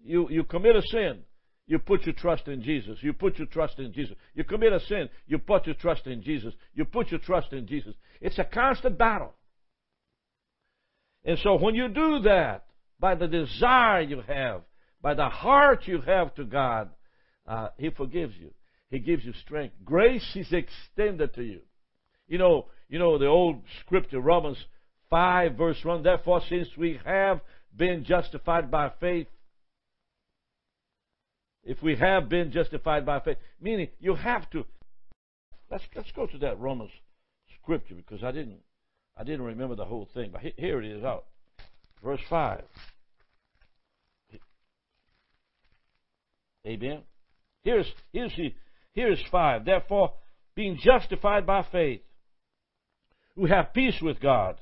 You, 0.04 0.28
you 0.28 0.44
commit 0.44 0.76
a 0.76 0.82
sin, 0.82 1.20
you 1.66 1.78
put 1.78 2.04
your 2.04 2.14
trust 2.14 2.46
in 2.46 2.62
Jesus. 2.62 2.98
You 3.00 3.12
put 3.12 3.38
your 3.38 3.46
trust 3.46 3.78
in 3.78 3.92
Jesus. 3.92 4.16
You 4.34 4.44
commit 4.44 4.72
a 4.72 4.80
sin, 4.80 5.08
you 5.26 5.38
put 5.38 5.66
your 5.66 5.76
trust 5.76 6.06
in 6.06 6.22
Jesus. 6.22 6.52
You 6.74 6.84
put 6.84 7.10
your 7.10 7.20
trust 7.20 7.52
in 7.52 7.66
Jesus. 7.66 7.94
It's 8.20 8.38
a 8.38 8.44
constant 8.44 8.98
battle. 8.98 9.32
And 11.24 11.38
so 11.38 11.54
when 11.56 11.74
you 11.74 11.88
do 11.88 12.20
that, 12.20 12.66
by 13.00 13.14
the 13.14 13.26
desire 13.26 14.02
you 14.02 14.22
have, 14.26 14.62
by 15.00 15.14
the 15.14 15.28
heart 15.28 15.86
you 15.86 16.00
have 16.02 16.34
to 16.34 16.44
God, 16.44 16.90
uh, 17.46 17.68
He 17.78 17.90
forgives 17.90 18.34
you. 18.38 18.50
He 18.94 19.00
gives 19.00 19.24
you 19.24 19.32
strength. 19.44 19.74
Grace 19.84 20.36
is 20.36 20.52
extended 20.52 21.34
to 21.34 21.42
you. 21.42 21.62
You 22.28 22.38
know, 22.38 22.66
you 22.88 23.00
know 23.00 23.18
the 23.18 23.26
old 23.26 23.60
scripture, 23.80 24.20
Romans 24.20 24.56
5 25.10 25.56
verse 25.56 25.78
1, 25.82 26.04
therefore 26.04 26.40
since 26.48 26.68
we 26.76 27.00
have 27.04 27.40
been 27.76 28.04
justified 28.04 28.70
by 28.70 28.92
faith, 29.00 29.26
if 31.64 31.82
we 31.82 31.96
have 31.96 32.28
been 32.28 32.52
justified 32.52 33.04
by 33.04 33.18
faith, 33.18 33.38
meaning 33.60 33.88
you 33.98 34.14
have 34.14 34.48
to. 34.50 34.64
Let's 35.68 35.82
let's 35.96 36.12
go 36.12 36.28
to 36.28 36.38
that 36.38 36.60
Romans 36.60 36.92
scripture 37.60 37.96
because 37.96 38.22
I 38.22 38.30
didn't 38.30 38.60
I 39.16 39.24
didn't 39.24 39.42
remember 39.44 39.74
the 39.74 39.86
whole 39.86 40.08
thing, 40.14 40.30
but 40.32 40.40
here 40.56 40.80
it 40.80 40.88
is 40.88 41.02
out, 41.02 41.24
verse 42.00 42.20
five. 42.30 42.62
Amen. 46.64 47.00
Here's 47.64 47.86
here's 48.12 48.36
the 48.36 48.54
here's 48.94 49.22
five. 49.30 49.64
Therefore, 49.64 50.12
being 50.54 50.78
justified 50.80 51.46
by 51.46 51.66
faith, 51.70 52.00
we 53.36 53.50
have 53.50 53.74
peace 53.74 54.00
with 54.00 54.20
God 54.20 54.56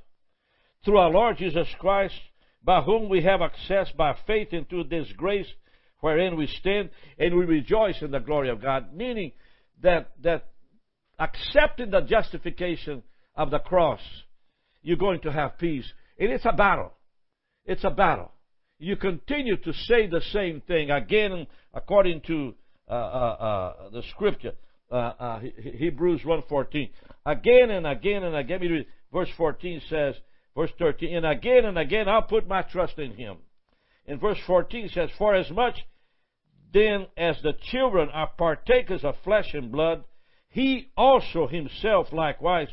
through 0.85 0.99
our 0.99 1.11
Lord 1.11 1.37
Jesus 1.37 1.69
Christ, 1.79 2.19
by 2.65 2.81
whom 2.81 3.09
we 3.09 3.23
have 3.23 3.43
access 3.43 3.91
by 3.97 4.17
faith 4.27 4.53
into 4.53 4.85
this 4.85 5.07
grace 5.17 5.49
wherein 6.01 6.37
we 6.37 6.47
stand, 6.47 6.91
and 7.19 7.37
we 7.37 7.45
rejoice 7.45 8.03
in 8.03 8.11
the 8.11 8.18
glory 8.18 8.49
of 8.49 8.61
God. 8.61 8.92
Meaning 8.92 9.33
that 9.83 10.11
that 10.23 10.49
accepting 11.18 11.90
the 11.90 12.01
justification 12.01 13.03
of 13.37 13.51
the 13.51 13.61
cross, 13.61 14.01
you're 14.83 14.97
going 14.97 15.21
to 15.21 15.33
have 15.33 15.59
peace. 15.59 15.90
And 16.18 16.31
it's 16.31 16.45
a 16.45 16.53
battle. 16.53 16.92
It's 17.64 17.85
a 17.85 17.90
battle. 17.90 18.33
You 18.79 18.97
continue 18.97 19.57
to 19.59 19.73
say 19.73 20.09
the 20.09 20.23
same 20.33 20.61
thing 20.61 20.90
again, 20.90 21.47
according 21.73 22.23
to 22.23 22.55
the 22.88 24.03
scripture, 24.11 24.53
uh, 24.90 24.95
uh, 24.95 25.40
Hebrews 25.40 26.23
1.14. 26.23 26.90
Again 27.25 27.71
and 27.71 27.87
again 27.87 28.25
and 28.25 28.37
again. 28.37 28.85
Verse 29.12 29.31
14 29.37 29.83
says, 29.88 30.14
verse 30.57 30.71
13, 30.79 31.16
and 31.16 31.27
again 31.27 31.64
and 31.64 31.79
again 31.79 32.09
I'll 32.09 32.23
put 32.23 32.49
my 32.49 32.62
trust 32.62 32.99
in 32.99 33.12
him. 33.14 33.38
In 34.07 34.18
verse 34.18 34.38
14 34.47 34.90
says, 34.92 35.11
For 35.16 35.35
as 35.35 35.51
much 35.51 35.79
then 36.73 37.07
as 37.16 37.37
the 37.42 37.53
children 37.71 38.09
are 38.11 38.31
partakers 38.38 39.05
of 39.05 39.14
flesh 39.25 39.53
and 39.53 39.71
blood, 39.71 40.05
he 40.49 40.90
also 40.97 41.47
himself 41.47 42.12
likewise 42.12 42.68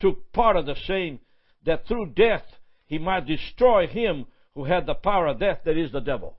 took 0.00 0.32
part 0.32 0.56
of 0.56 0.66
the 0.66 0.76
same, 0.86 1.20
that 1.64 1.86
through 1.86 2.12
death 2.14 2.44
he 2.86 2.98
might 2.98 3.26
destroy 3.26 3.86
him 3.86 4.26
who 4.54 4.64
had 4.64 4.86
the 4.86 4.94
power 4.94 5.28
of 5.28 5.38
death, 5.38 5.60
that 5.64 5.76
is 5.76 5.92
the 5.92 6.00
devil. 6.00 6.36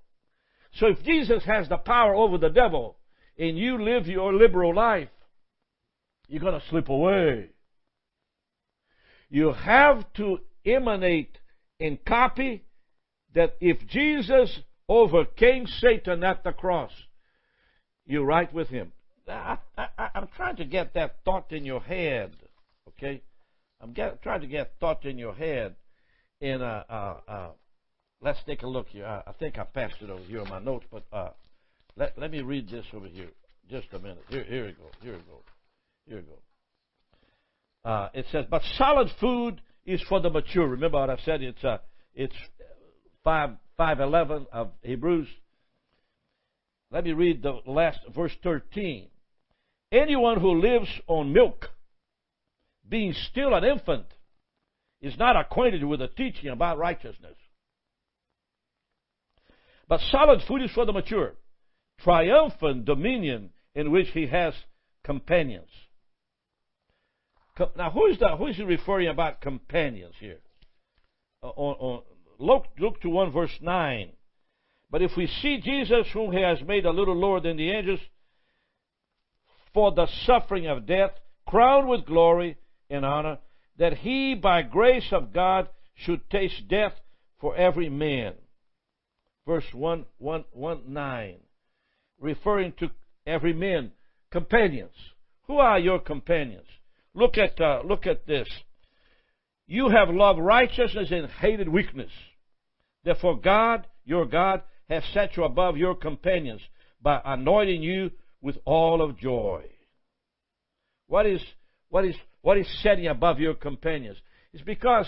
So 0.73 0.87
if 0.87 1.03
Jesus 1.03 1.43
has 1.45 1.69
the 1.69 1.77
power 1.77 2.13
over 2.13 2.37
the 2.37 2.49
devil, 2.49 2.97
and 3.37 3.57
you 3.57 3.83
live 3.83 4.07
your 4.07 4.33
liberal 4.33 4.73
life, 4.75 5.09
you're 6.27 6.41
going 6.41 6.59
to 6.59 6.67
slip 6.69 6.89
away. 6.89 7.49
You 9.29 9.53
have 9.53 10.11
to 10.13 10.39
emanate 10.65 11.37
and 11.79 12.03
copy 12.05 12.63
that 13.33 13.55
if 13.59 13.85
Jesus 13.87 14.59
overcame 14.87 15.65
Satan 15.67 16.23
at 16.23 16.43
the 16.43 16.51
cross, 16.51 16.91
you're 18.05 18.25
right 18.25 18.51
with 18.53 18.69
him. 18.69 18.91
I, 19.27 19.57
am 20.15 20.27
trying 20.35 20.57
to 20.57 20.65
get 20.65 20.93
that 20.93 21.15
thought 21.23 21.51
in 21.51 21.65
your 21.65 21.79
head, 21.79 22.35
okay? 22.89 23.21
I'm 23.81 23.93
get, 23.93 24.21
trying 24.21 24.41
to 24.41 24.47
get 24.47 24.73
thought 24.79 25.05
in 25.05 25.17
your 25.17 25.33
head. 25.33 25.75
And 26.41 26.61
uh, 26.61 26.83
uh, 26.89 27.15
uh, 27.27 27.49
let's 28.21 28.39
take 28.45 28.63
a 28.63 28.67
look 28.67 28.87
here. 28.89 29.05
I, 29.05 29.23
I, 29.27 29.33
think 29.33 29.57
I 29.57 29.63
passed 29.63 29.95
it 30.01 30.09
over 30.09 30.23
here 30.23 30.41
in 30.41 30.49
my 30.49 30.59
notes, 30.59 30.85
but 30.91 31.03
uh, 31.11 31.29
let, 31.97 32.17
let 32.17 32.31
me 32.31 32.41
read 32.41 32.69
this 32.69 32.85
over 32.93 33.07
here. 33.07 33.29
Just 33.69 33.87
a 33.93 33.99
minute. 33.99 34.23
Here, 34.29 34.43
here 34.43 34.65
we 34.65 34.71
go. 34.73 34.89
Here 35.01 35.13
we 35.13 35.19
go. 35.19 35.43
Here 36.07 36.17
we 36.17 36.23
go. 36.23 37.89
Uh, 37.89 38.09
it 38.13 38.25
says, 38.31 38.45
but 38.49 38.61
solid 38.77 39.09
food 39.19 39.61
is 39.85 40.01
for 40.07 40.19
the 40.21 40.29
mature. 40.29 40.67
Remember 40.67 40.99
what 40.99 41.09
I've 41.09 41.19
said? 41.25 41.41
It's 41.41 41.63
uh, 41.63 41.77
it's 42.15 42.35
five 43.23 43.51
five 43.75 43.99
eleven 43.99 44.47
of 44.51 44.71
Hebrews. 44.81 45.27
Let 46.91 47.03
me 47.03 47.11
read 47.11 47.41
the 47.41 47.59
last 47.65 47.99
verse 48.15 48.31
thirteen. 48.43 49.07
Anyone 49.91 50.39
who 50.39 50.61
lives 50.61 50.87
on 51.07 51.33
milk, 51.33 51.69
being 52.87 53.13
still 53.31 53.53
an 53.53 53.63
infant, 53.63 54.05
is 55.01 55.17
not 55.17 55.35
acquainted 55.35 55.83
with 55.83 55.99
the 55.99 56.07
teaching 56.07 56.49
about 56.49 56.77
righteousness. 56.77 57.35
But 59.87 59.99
solid 60.11 60.41
food 60.47 60.63
is 60.63 60.71
for 60.71 60.85
the 60.85 60.93
mature, 60.93 61.33
triumphant 61.99 62.85
dominion 62.85 63.51
in 63.75 63.91
which 63.91 64.09
he 64.09 64.27
has 64.27 64.53
companions. 65.03 65.69
Now, 67.75 67.91
who 67.91 68.07
is 68.07 68.19
that? 68.19 68.37
Who 68.37 68.47
is 68.47 68.55
he 68.55 68.63
referring 68.63 69.07
about 69.07 69.41
companions 69.41 70.15
here? 70.19 70.39
Uh, 71.43 71.49
on, 71.49 71.75
on, 71.79 72.03
look, 72.39 72.65
look 72.79 73.01
to 73.01 73.09
1 73.09 73.31
verse 73.31 73.57
9. 73.61 74.09
But 74.89 75.01
if 75.01 75.11
we 75.15 75.27
see 75.27 75.59
Jesus, 75.59 76.07
whom 76.13 76.31
he 76.31 76.41
has 76.41 76.61
made 76.61 76.85
a 76.85 76.91
little 76.91 77.15
lower 77.15 77.39
than 77.39 77.57
the 77.57 77.71
angels, 77.71 77.99
for 79.73 79.91
the 79.91 80.07
suffering 80.25 80.67
of 80.67 80.85
death, 80.85 81.11
crowned 81.47 81.87
with 81.87 82.05
glory 82.05 82.57
and 82.89 83.05
honor, 83.05 83.39
that 83.77 83.97
he, 83.97 84.35
by 84.35 84.61
grace 84.61 85.07
of 85.11 85.33
God, 85.33 85.67
should 85.95 86.29
taste 86.29 86.67
death 86.67 86.93
for 87.39 87.55
every 87.55 87.89
man. 87.89 88.33
Verse 89.47 89.65
1, 89.73 90.05
1, 90.19 90.45
1 90.51 90.81
9. 90.87 91.35
Referring 92.23 92.71
to 92.79 92.89
every 93.27 93.51
man, 93.51 93.91
companions. 94.31 94.95
Who 95.47 95.57
are 95.57 95.77
your 95.77 95.99
companions? 95.99 96.67
Look 97.13 97.37
at, 97.37 97.59
uh, 97.59 97.81
look 97.85 98.07
at 98.07 98.25
this. 98.25 98.47
You 99.67 99.89
have 99.89 100.07
loved 100.09 100.39
righteousness 100.39 101.09
and 101.11 101.29
hated 101.29 101.67
weakness. 101.67 102.11
Therefore, 103.03 103.37
God, 103.37 103.85
your 104.05 104.25
God, 104.25 104.61
has 104.87 105.03
set 105.13 105.35
you 105.35 105.43
above 105.43 105.75
your 105.75 105.95
companions 105.95 106.61
by 107.01 107.19
anointing 107.25 107.83
you 107.83 108.11
with 108.41 108.57
all 108.63 109.01
of 109.01 109.17
joy. 109.17 109.65
What 111.07 111.25
is, 111.25 111.43
what 111.89 112.05
is, 112.05 112.15
what 112.41 112.57
is 112.57 112.67
setting 112.81 113.07
above 113.07 113.39
your 113.39 113.53
companions? 113.53 114.17
It's 114.53 114.63
because 114.63 115.07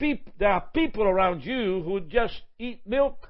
peop, 0.00 0.28
there 0.40 0.50
are 0.50 0.68
people 0.74 1.04
around 1.04 1.44
you 1.44 1.82
who 1.84 2.00
just 2.00 2.34
eat 2.58 2.80
milk. 2.84 3.28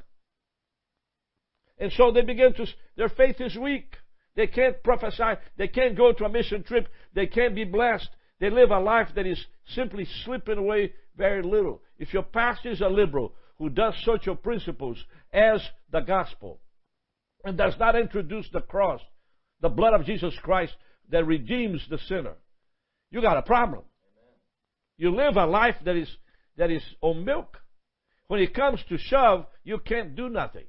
And 1.78 1.92
so 1.92 2.10
they 2.10 2.22
begin 2.22 2.54
to, 2.54 2.66
their 2.96 3.08
faith 3.08 3.40
is 3.40 3.56
weak. 3.56 3.94
They 4.34 4.46
can't 4.46 4.82
prophesy. 4.82 5.40
They 5.56 5.68
can't 5.68 5.96
go 5.96 6.12
to 6.12 6.24
a 6.24 6.28
mission 6.28 6.62
trip. 6.62 6.88
They 7.14 7.26
can't 7.26 7.54
be 7.54 7.64
blessed. 7.64 8.08
They 8.40 8.50
live 8.50 8.70
a 8.70 8.78
life 8.78 9.08
that 9.16 9.26
is 9.26 9.44
simply 9.74 10.06
slipping 10.24 10.58
away 10.58 10.92
very 11.16 11.42
little. 11.42 11.82
if 11.98 12.14
your 12.14 12.22
pastor 12.22 12.70
is 12.70 12.80
a 12.80 12.88
liberal 12.88 13.34
who 13.58 13.68
does 13.68 13.94
social 14.04 14.36
principles 14.36 14.96
as 15.32 15.60
the 15.90 16.00
gospel 16.00 16.60
and 17.44 17.58
does 17.58 17.74
not 17.78 17.96
introduce 17.96 18.48
the 18.52 18.60
cross, 18.60 19.00
the 19.60 19.68
blood 19.68 19.94
of 19.94 20.06
Jesus 20.06 20.34
Christ 20.42 20.72
that 21.10 21.26
redeems 21.26 21.84
the 21.90 21.98
sinner, 22.06 22.34
you 23.10 23.20
got 23.20 23.36
a 23.36 23.42
problem. 23.42 23.82
You 24.96 25.14
live 25.14 25.36
a 25.36 25.46
life 25.46 25.76
that 25.84 25.96
is 25.96 26.08
that 26.56 26.70
is 26.70 26.82
on 27.00 27.24
milk. 27.24 27.58
When 28.26 28.40
it 28.40 28.54
comes 28.54 28.80
to 28.88 28.98
shove, 28.98 29.46
you 29.64 29.78
can't 29.78 30.14
do 30.14 30.28
nothing. 30.28 30.66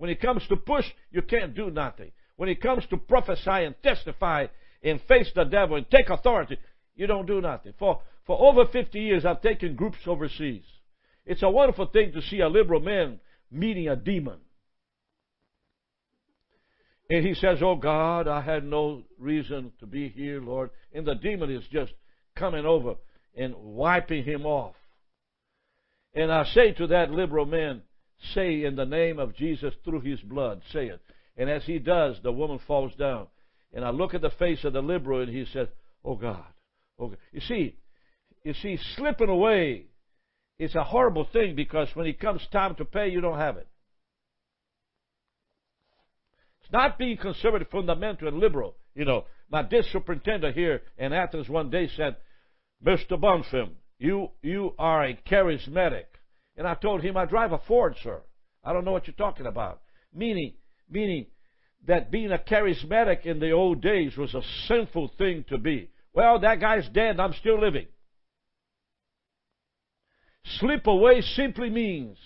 When 0.00 0.08
it 0.08 0.22
comes 0.22 0.42
to 0.48 0.56
push, 0.56 0.86
you 1.10 1.20
can't 1.20 1.54
do 1.54 1.70
nothing. 1.70 2.10
When 2.36 2.48
it 2.48 2.62
comes 2.62 2.86
to 2.86 2.96
prophesy 2.96 3.50
and 3.50 3.74
testify 3.82 4.46
and 4.82 4.98
face 5.02 5.30
the 5.34 5.44
devil 5.44 5.76
and 5.76 5.90
take 5.90 6.08
authority, 6.08 6.56
you 6.96 7.06
don't 7.06 7.26
do 7.26 7.42
nothing. 7.42 7.74
For, 7.78 8.00
for 8.26 8.40
over 8.40 8.64
50 8.64 8.98
years, 8.98 9.26
I've 9.26 9.42
taken 9.42 9.76
groups 9.76 9.98
overseas. 10.06 10.64
It's 11.26 11.42
a 11.42 11.50
wonderful 11.50 11.84
thing 11.84 12.12
to 12.12 12.22
see 12.22 12.40
a 12.40 12.48
liberal 12.48 12.80
man 12.80 13.20
meeting 13.50 13.88
a 13.88 13.96
demon. 13.96 14.38
And 17.10 17.26
he 17.26 17.34
says, 17.34 17.58
Oh 17.60 17.76
God, 17.76 18.26
I 18.26 18.40
had 18.40 18.64
no 18.64 19.02
reason 19.18 19.70
to 19.80 19.86
be 19.86 20.08
here, 20.08 20.40
Lord. 20.40 20.70
And 20.94 21.06
the 21.06 21.14
demon 21.14 21.50
is 21.50 21.64
just 21.70 21.92
coming 22.36 22.64
over 22.64 22.94
and 23.36 23.54
wiping 23.54 24.24
him 24.24 24.46
off. 24.46 24.76
And 26.14 26.32
I 26.32 26.46
say 26.46 26.72
to 26.72 26.86
that 26.86 27.10
liberal 27.10 27.44
man, 27.44 27.82
say 28.34 28.64
in 28.64 28.76
the 28.76 28.84
name 28.84 29.18
of 29.18 29.34
Jesus 29.34 29.74
through 29.84 30.00
his 30.00 30.20
blood, 30.20 30.62
say 30.72 30.86
it. 30.86 31.00
And 31.36 31.48
as 31.48 31.64
he 31.64 31.78
does, 31.78 32.16
the 32.22 32.32
woman 32.32 32.60
falls 32.66 32.94
down. 32.96 33.26
And 33.72 33.84
I 33.84 33.90
look 33.90 34.14
at 34.14 34.20
the 34.20 34.30
face 34.30 34.64
of 34.64 34.72
the 34.72 34.82
liberal 34.82 35.22
and 35.22 35.30
he 35.30 35.46
says, 35.52 35.68
Oh 36.04 36.16
God, 36.16 36.44
oh 36.98 37.08
God. 37.08 37.18
You 37.32 37.40
see, 37.40 37.76
you 38.44 38.54
see, 38.54 38.78
slipping 38.96 39.28
away 39.28 39.86
is 40.58 40.74
a 40.74 40.84
horrible 40.84 41.26
thing 41.32 41.54
because 41.54 41.88
when 41.94 42.06
it 42.06 42.20
comes 42.20 42.46
time 42.52 42.74
to 42.76 42.84
pay, 42.84 43.08
you 43.08 43.20
don't 43.20 43.38
have 43.38 43.56
it. 43.56 43.66
It's 46.62 46.72
not 46.72 46.98
being 46.98 47.16
conservative, 47.16 47.68
fundamental, 47.70 48.28
and 48.28 48.38
liberal. 48.38 48.76
You 48.94 49.04
know, 49.04 49.24
my 49.50 49.62
district 49.62 49.92
superintendent 49.92 50.54
here 50.54 50.82
in 50.98 51.12
Athens 51.12 51.48
one 51.48 51.70
day 51.70 51.88
said, 51.96 52.16
Mr. 52.84 53.12
Bonfim, 53.12 53.70
you, 53.98 54.28
you 54.42 54.74
are 54.78 55.04
a 55.04 55.14
charismatic. 55.14 56.04
And 56.60 56.68
I 56.68 56.74
told 56.74 57.00
him, 57.00 57.16
I 57.16 57.24
drive 57.24 57.52
a 57.52 57.58
Ford, 57.66 57.96
sir. 58.02 58.20
I 58.62 58.74
don't 58.74 58.84
know 58.84 58.92
what 58.92 59.06
you're 59.06 59.14
talking 59.14 59.46
about. 59.46 59.80
Meaning, 60.12 60.52
meaning 60.90 61.24
that 61.86 62.10
being 62.10 62.32
a 62.32 62.36
charismatic 62.36 63.24
in 63.24 63.40
the 63.40 63.52
old 63.52 63.80
days 63.80 64.14
was 64.14 64.34
a 64.34 64.42
sinful 64.68 65.12
thing 65.16 65.46
to 65.48 65.56
be. 65.56 65.88
Well, 66.12 66.38
that 66.40 66.60
guy's 66.60 66.86
dead 66.90 67.18
I'm 67.18 67.32
still 67.32 67.58
living. 67.58 67.86
Slip 70.58 70.86
away 70.86 71.22
simply 71.22 71.70
means 71.70 72.18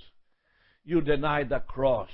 you 0.84 1.00
deny 1.00 1.44
the 1.44 1.60
cross. 1.60 2.10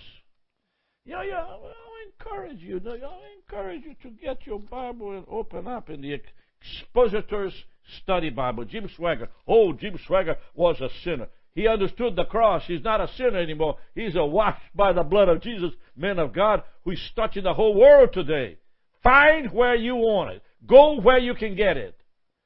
Yeah, 1.07 1.23
yeah, 1.23 1.39
I'll 1.39 1.73
encourage 2.07 2.61
you. 2.61 2.83
I'll 2.85 3.23
encourage 3.41 3.85
you 3.85 3.95
to 4.03 4.11
get 4.11 4.47
your 4.47 4.59
Bible 4.59 5.17
and 5.17 5.25
open 5.27 5.67
up 5.67 5.89
in 5.89 6.03
the 6.03 6.21
expositors 6.61 7.55
study 8.03 8.29
Bible. 8.29 8.67
Jim 8.67 8.91
Swaggart. 8.99 9.29
Oh, 9.49 9.73
Jim 9.73 9.99
Swaggart 10.07 10.37
was 10.55 10.79
a 10.83 10.91
sinner. 11.03 11.29
He 11.55 11.67
understood 11.67 12.17
the 12.17 12.25
cross. 12.25 12.63
He's 12.67 12.83
not 12.83 13.01
a 13.01 13.09
sinner 13.17 13.39
anymore. 13.39 13.77
He's 13.95 14.15
a 14.15 14.25
washed 14.25 14.63
by 14.75 14.93
the 14.93 15.03
blood 15.03 15.29
of 15.29 15.43
Jesus, 15.43 15.73
man 15.97 16.19
of 16.19 16.33
God, 16.33 16.63
who's 16.85 17.01
touching 17.17 17.45
the 17.45 17.55
whole 17.55 17.75
world 17.75 18.11
today. 18.13 18.59
Find 19.03 19.53
where 19.53 19.75
you 19.75 19.97
want 19.97 20.31
it. 20.31 20.43
Go 20.67 21.01
where 21.01 21.19
you 21.19 21.35
can 21.35 21.57
get 21.57 21.77
it. 21.77 21.97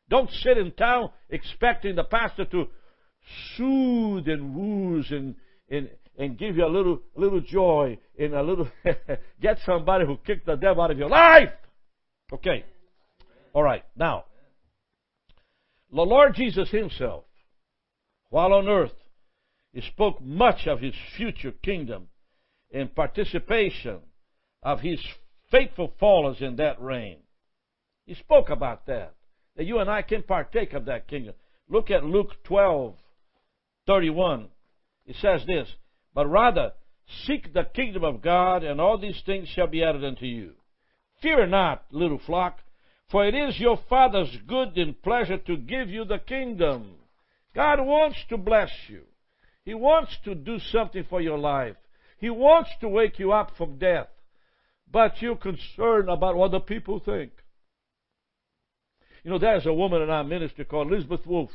Don't 0.09 0.31
sit 0.31 0.59
in 0.59 0.73
town 0.73 1.11
expecting 1.29 1.97
the 1.97 2.05
pastor 2.05 2.45
to 2.47 2.69
soothe 3.57 4.29
and 4.29 4.55
wooze 4.55 5.11
and, 5.11 5.35
and, 5.71 5.91
and 6.19 6.39
give 6.39 6.57
you 6.57 6.65
a 6.65 6.69
little, 6.69 7.01
little 7.17 7.41
joy 7.41 7.99
and 8.19 8.35
a 8.35 8.43
little, 8.43 8.69
get 9.41 9.59
somebody 9.65 10.07
who 10.07 10.17
kicked 10.19 10.47
the 10.47 10.57
devil 10.57 10.83
out 10.83 10.91
of 10.91 10.99
your 10.99 11.09
life. 11.09 11.51
Okay. 12.33 12.65
All 13.53 13.63
right. 13.63 13.85
Now, 13.97 14.25
the 15.93 16.03
Lord 16.03 16.35
Jesus 16.35 16.71
Himself, 16.71 17.25
while 18.35 18.53
on 18.53 18.69
earth, 18.69 18.91
He 19.73 19.81
spoke 19.81 20.21
much 20.21 20.67
of 20.67 20.81
His 20.81 20.95
future 21.17 21.53
kingdom 21.53 22.09
and 22.73 22.93
participation 22.93 24.01
of 24.61 24.81
His 24.81 24.99
faithful 25.53 25.93
followers 26.01 26.39
in 26.41 26.57
that 26.57 26.83
reign. 26.83 27.19
He 28.07 28.15
spoke 28.15 28.51
about 28.51 28.87
that, 28.87 29.15
that 29.55 29.67
you 29.67 29.79
and 29.79 29.89
I 29.89 30.03
can 30.03 30.25
partake 30.25 30.73
of 30.73 30.87
that 30.87 31.07
kingdom. 31.07 31.35
Look 31.69 31.93
at 31.93 32.03
Luke 32.03 32.33
12, 32.43 32.97
31. 33.87 34.49
It 35.07 35.15
says 35.21 35.43
this, 35.47 35.69
But 36.13 36.27
rather, 36.27 36.73
seek 37.27 37.53
the 37.53 37.69
kingdom 37.73 38.03
of 38.03 38.21
God, 38.21 38.65
and 38.65 38.81
all 38.81 38.99
these 38.99 39.23
things 39.25 39.47
shall 39.47 39.69
be 39.69 39.85
added 39.85 40.05
unto 40.05 40.27
you. 40.27 40.55
Fear 41.23 41.47
not, 41.47 41.85
little 41.93 42.21
flock, 42.27 42.59
for 43.13 43.25
it 43.25 43.37
is 43.37 43.61
your 43.61 43.79
Father's 43.89 44.37
good 44.49 44.77
and 44.77 45.01
pleasure 45.01 45.39
to 45.39 45.57
give 45.57 45.89
you 45.89 46.05
the 46.05 46.19
kingdom. 46.19 46.97
God 47.55 47.81
wants 47.81 48.19
to 48.29 48.37
bless 48.37 48.71
you. 48.89 49.03
He 49.65 49.75
wants 49.75 50.17
to 50.25 50.35
do 50.35 50.59
something 50.71 51.05
for 51.09 51.21
your 51.21 51.39
life. 51.39 51.77
He 52.19 52.31
wants 52.31 52.71
to 52.81 52.89
wake 52.89 53.19
you 53.19 53.33
up 53.33 53.53
from 53.57 53.79
death. 53.79 54.09
But 54.91 55.21
you're 55.21 55.37
concerned 55.37 56.09
about 56.09 56.37
what 56.37 56.51
the 56.51 56.61
people 56.61 57.01
think. 57.01 57.33
You 59.23 59.31
know, 59.31 59.39
there's 59.39 59.67
a 59.67 59.73
woman 59.73 60.03
in 60.03 60.11
our 60.11 60.25
ministry 60.25 60.65
called 60.65 60.93
Elizabeth 60.93 61.27
Wolf. 61.27 61.51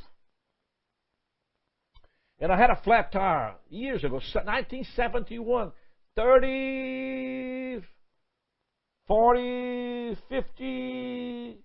And 2.40 2.52
I 2.52 2.58
had 2.58 2.70
a 2.70 2.82
flat 2.84 3.12
tire 3.12 3.56
years 3.70 4.04
ago, 4.04 4.16
1971. 4.16 5.72
30, 6.16 7.82
40, 9.08 10.18
50. 10.30 11.58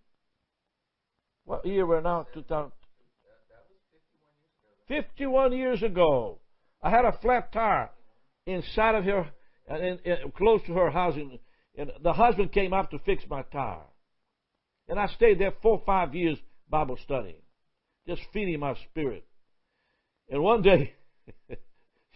What 1.45 1.67
year 1.67 1.87
we're 1.87 2.01
now? 2.01 2.27
2000. 2.35 2.73
51 4.89 5.53
years 5.53 5.83
ago. 5.83 6.39
I 6.83 6.91
had 6.91 7.05
a 7.05 7.19
flat 7.21 7.53
tire 7.53 7.91
inside 8.47 8.95
of 8.95 9.05
her, 9.05 9.31
uh, 9.71 9.77
in, 9.77 9.99
in, 10.05 10.17
close 10.37 10.61
to 10.67 10.75
her 10.75 10.91
house, 10.91 11.15
and, 11.17 11.39
the 12.03 12.13
husband 12.13 12.53
came 12.53 12.73
up 12.73 12.91
to 12.91 13.01
fix 13.01 13.25
my 13.29 13.43
tire. 13.53 13.83
And 14.89 14.99
I 14.99 15.09
stayed 15.09 15.41
there 15.41 15.55
four 15.61 15.79
or 15.79 15.83
five 15.85 16.15
years 16.15 16.39
Bible 16.69 16.97
studying, 17.03 17.43
just 18.07 18.23
feeding 18.33 18.61
my 18.61 18.75
spirit. 18.91 19.27
And 20.29 20.43
one 20.43 20.63
day, 20.63 20.95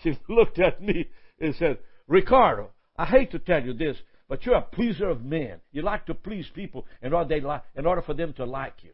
she 0.03 0.17
looked 0.29 0.61
at 0.61 0.81
me 0.81 1.09
and 1.41 1.55
said, 1.57 1.79
Ricardo, 2.07 2.71
I 2.97 3.05
hate 3.05 3.33
to 3.33 3.39
tell 3.39 3.65
you 3.65 3.73
this, 3.73 3.97
but 4.29 4.45
you're 4.45 4.55
a 4.57 4.63
pleaser 4.63 5.09
of 5.09 5.25
men. 5.25 5.61
You 5.73 5.83
like 5.83 6.07
to 6.07 6.15
please 6.15 6.47
people 6.55 6.87
in 7.03 7.13
order, 7.13 7.29
they 7.29 7.41
like, 7.41 7.63
in 7.75 7.87
order 7.87 8.03
for 8.03 8.15
them 8.15 8.33
to 8.35 8.45
like 8.45 8.75
you. 8.83 8.91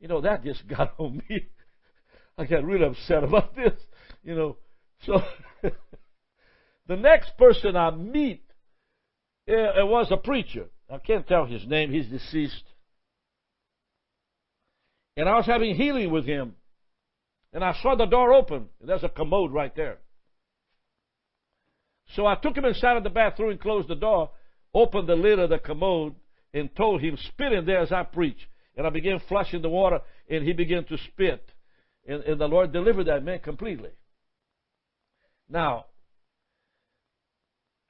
You 0.00 0.08
know, 0.08 0.20
that 0.20 0.44
just 0.44 0.66
got 0.68 0.94
on 0.98 1.22
me. 1.28 1.46
I 2.38 2.44
got 2.44 2.64
really 2.64 2.86
upset 2.86 3.24
about 3.24 3.54
this. 3.56 3.72
You 4.22 4.34
know, 4.34 4.56
so 5.04 5.22
the 6.88 6.96
next 6.96 7.36
person 7.38 7.76
I 7.76 7.90
meet 7.90 8.42
uh, 9.48 9.80
it 9.80 9.86
was 9.86 10.08
a 10.10 10.16
preacher. 10.16 10.66
I 10.90 10.98
can't 10.98 11.26
tell 11.26 11.46
his 11.46 11.66
name. 11.66 11.92
He's 11.92 12.06
deceased. 12.06 12.64
And 15.16 15.28
I 15.28 15.36
was 15.36 15.46
having 15.46 15.76
healing 15.76 16.10
with 16.10 16.26
him. 16.26 16.54
And 17.52 17.64
I 17.64 17.74
saw 17.80 17.94
the 17.94 18.06
door 18.06 18.32
open. 18.32 18.66
There's 18.80 19.04
a 19.04 19.08
commode 19.08 19.52
right 19.52 19.74
there. 19.74 19.98
So 22.14 22.26
I 22.26 22.34
took 22.34 22.56
him 22.56 22.64
inside 22.64 22.96
of 22.96 23.04
the 23.04 23.10
bathroom 23.10 23.50
and 23.50 23.60
closed 23.60 23.88
the 23.88 23.94
door, 23.94 24.30
opened 24.74 25.08
the 25.08 25.16
lid 25.16 25.38
of 25.38 25.50
the 25.50 25.58
commode, 25.58 26.14
and 26.52 26.74
told 26.76 27.00
him, 27.00 27.16
spit 27.16 27.52
in 27.52 27.66
there 27.66 27.80
as 27.80 27.92
I 27.92 28.02
preach. 28.02 28.48
And 28.76 28.86
I 28.86 28.90
began 28.90 29.20
flushing 29.28 29.62
the 29.62 29.68
water, 29.68 30.00
and 30.28 30.44
he 30.44 30.52
began 30.52 30.84
to 30.84 30.98
spit. 30.98 31.50
And, 32.06 32.22
and 32.22 32.40
the 32.40 32.46
Lord 32.46 32.72
delivered 32.72 33.06
that 33.06 33.24
man 33.24 33.40
completely. 33.40 33.90
Now, 35.48 35.86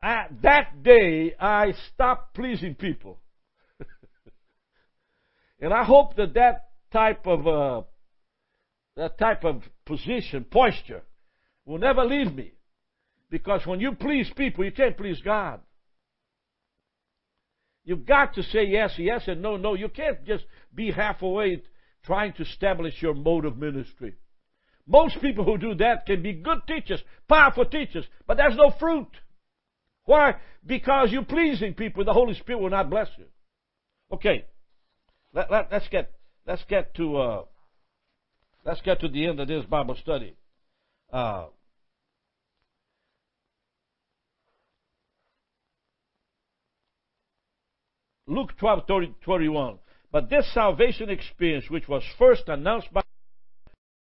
at 0.02 0.31
that 0.42 0.83
day, 0.83 1.35
I 1.38 1.72
stopped 1.92 2.35
pleasing 2.35 2.74
people. 2.74 3.18
and 5.61 5.72
I 5.72 5.85
hope 5.85 6.16
that 6.16 6.35
that 6.35 6.68
type 6.92 7.26
of 7.26 7.46
uh, 7.46 7.83
that 8.96 9.18
type 9.18 9.44
of 9.44 9.62
position, 9.85 10.44
posture, 10.50 11.02
will 11.64 11.79
never 11.79 12.05
leave 12.05 12.35
me. 12.35 12.52
Because 13.31 13.66
when 13.66 13.81
you 13.81 13.92
please 13.92 14.31
people, 14.37 14.64
you 14.64 14.72
can't 14.72 14.96
please 14.96 15.20
God. 15.22 15.61
You've 17.85 18.07
got 18.07 18.35
to 18.35 18.42
say 18.42 18.64
yes, 18.64 18.94
yes, 18.98 19.22
and 19.26 19.42
no, 19.42 19.57
no. 19.57 19.74
You 19.74 19.88
can't 19.88 20.24
just 20.24 20.44
be 20.74 20.90
halfway 20.90 21.62
trying 22.07 22.33
to 22.35 22.42
establish 22.42 22.95
your 23.01 23.14
mode 23.14 23.45
of 23.45 23.59
ministry. 23.59 24.14
Most 24.87 25.21
people 25.21 25.45
who 25.45 25.59
do 25.59 25.75
that 25.75 26.07
can 26.07 26.23
be 26.23 26.33
good 26.33 26.61
teachers, 26.66 27.03
powerful 27.29 27.64
teachers, 27.64 28.05
but 28.27 28.37
there's 28.37 28.57
no 28.57 28.73
fruit. 28.79 29.09
Why? 30.05 30.37
Because 30.64 31.11
you're 31.11 31.25
pleasing 31.25 31.75
people, 31.75 32.05
the 32.05 32.12
Holy 32.12 32.35
Spirit 32.35 32.61
will 32.61 32.71
not 32.71 32.88
bless 32.88 33.09
you. 33.19 33.25
Okay, 34.12 34.45
let, 35.35 35.51
let, 35.51 35.73
us 35.73 35.83
get 35.90 36.12
let's 36.47 36.62
get 36.69 36.95
to 36.95 37.16
uh, 37.16 37.42
Let's 38.66 38.81
get 38.83 39.01
to 39.01 39.09
the 39.09 39.27
end 39.27 39.38
of 39.38 39.47
this 39.47 39.64
Bible 39.64 39.95
study. 40.03 40.35
Uh, 41.12 41.47
Luke 48.27 48.59
12, 48.59 48.81
30, 48.88 49.14
21. 49.25 49.79
But 50.16 50.31
this 50.31 50.50
salvation 50.55 51.11
experience, 51.11 51.68
which 51.68 51.87
was 51.88 52.02
first 52.18 52.48
announced 52.48 52.90
by 52.90 53.02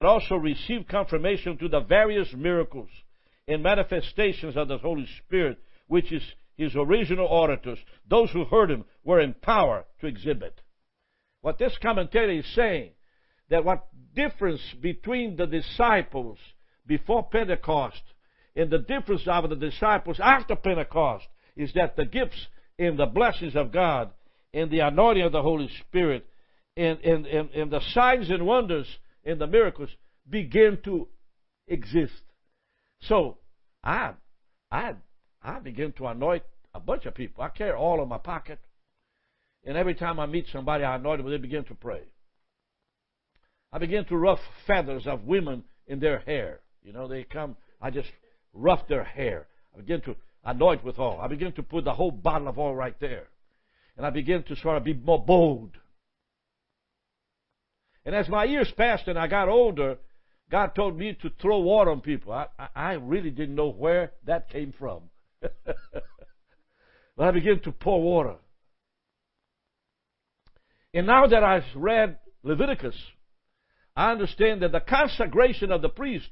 also 0.01 0.37
received 0.37 0.89
confirmation 0.89 1.59
through 1.59 1.69
the 1.69 1.81
various 1.81 2.33
miracles 2.33 2.89
and 3.47 3.63
manifestations 3.63 4.57
of 4.57 4.69
the 4.69 4.79
Holy 4.79 5.07
Spirit, 5.19 5.59
which 5.89 6.11
is 6.11 6.23
his 6.57 6.75
original 6.75 7.29
auditors. 7.29 7.79
Those 8.09 8.31
who 8.31 8.47
heard 8.47 8.71
him 8.71 8.87
were 9.05 9.21
empowered 9.21 9.85
to 10.01 10.07
exhibit. 10.07 10.59
What 11.43 11.59
this 11.59 11.77
commentator 11.83 12.33
is 12.33 12.47
saying, 12.55 12.93
that 13.51 13.67
what 13.67 13.87
difference 14.15 14.63
between 14.81 15.37
the 15.37 15.47
disciples 15.47 16.39
before 16.87 17.29
Pentecost 17.29 18.01
and 18.57 18.71
the 18.71 18.79
difference 18.79 19.25
of 19.27 19.51
the 19.51 19.55
disciples 19.55 20.19
after 20.19 20.57
Pentecost 20.57 21.27
is 21.57 21.75
that 21.75 21.97
the 21.97 22.07
gifts 22.07 22.47
and 22.79 22.99
the 22.99 23.05
blessings 23.05 23.55
of 23.55 23.71
God 23.71 24.13
and 24.53 24.71
the 24.71 24.81
anointing 24.81 25.23
of 25.23 25.33
the 25.33 25.43
Holy 25.43 25.69
Spirit 25.81 26.27
and, 26.77 26.99
and, 27.01 27.27
and, 27.27 27.51
and 27.51 27.71
the 27.71 27.81
signs 27.93 28.31
and 28.31 28.47
wonders 28.47 28.87
and 29.25 29.41
the 29.41 29.47
miracles 29.47 29.91
begin 30.29 30.79
to 30.85 31.09
exist. 31.67 32.23
So 33.03 33.39
I 33.83 34.13
I 34.71 34.95
I 35.43 35.59
begin 35.59 35.93
to 35.93 36.07
anoint 36.07 36.43
a 36.75 36.81
bunch 36.81 37.07
of 37.07 37.15
people. 37.15 37.43
I 37.43 37.49
carry 37.49 37.73
all 37.73 38.03
in 38.03 38.09
my 38.09 38.19
pocket. 38.19 38.59
And 39.65 39.77
every 39.77 39.95
time 39.95 40.19
I 40.19 40.27
meet 40.27 40.47
somebody 40.53 40.85
I 40.85 40.97
anoint 40.97 41.23
them, 41.23 41.31
they 41.31 41.39
begin 41.39 41.65
to 41.65 41.75
pray. 41.75 42.03
I 43.73 43.79
begin 43.79 44.05
to 44.07 44.17
rough 44.17 44.41
feathers 44.67 45.07
of 45.07 45.25
women 45.25 45.65
in 45.87 46.01
their 46.01 46.21
hair. 46.21 46.61
You 46.83 46.93
know, 46.93 47.07
they 47.07 47.25
come, 47.25 47.57
I 47.81 47.91
just 47.91 48.09
rough 48.53 48.89
their 48.89 49.05
hair. 49.05 49.47
I 49.75 49.81
begin 49.81 50.01
to 50.03 50.17
anoint 50.45 50.83
with 50.83 50.99
oil. 50.99 51.21
I 51.21 51.29
begin 51.29 51.53
to 51.53 51.63
put 51.63 51.85
the 51.85 51.93
whole 51.93 52.11
bottle 52.11 52.49
of 52.49 52.59
oil 52.59 52.75
right 52.75 52.99
there. 53.01 53.29
And 54.01 54.07
I 54.07 54.09
begin 54.09 54.43
to 54.45 54.57
sort 54.57 54.79
of 54.79 54.85
be 54.85 54.95
more 54.95 55.23
bold. 55.23 55.77
And 58.07 58.15
as 58.15 58.31
my 58.31 58.45
years 58.45 58.73
passed 58.75 59.09
and 59.09 59.19
I 59.19 59.27
got 59.27 59.51
older, 59.51 59.99
God 60.51 60.75
told 60.75 60.97
me 60.97 61.19
to 61.21 61.29
throw 61.43 61.59
water 61.59 61.91
on 61.91 62.01
people. 62.01 62.33
I, 62.33 62.47
I, 62.59 62.69
I 62.75 62.93
really 62.95 63.29
didn't 63.29 63.57
know 63.57 63.69
where 63.69 64.13
that 64.25 64.49
came 64.49 64.73
from. 64.79 65.03
but 65.43 65.53
I 67.19 67.31
began 67.31 67.61
to 67.61 67.73
pour 67.73 68.01
water. 68.03 68.37
And 70.95 71.07
now 71.07 71.27
that 71.27 71.45
I've 71.45 71.65
read 71.75 72.21
Leviticus, 72.43 72.97
I 73.95 74.13
understand 74.13 74.63
that 74.63 74.73
the 74.73 74.81
consecration 74.81 75.71
of 75.71 75.83
the 75.83 75.91
priest 75.91 76.31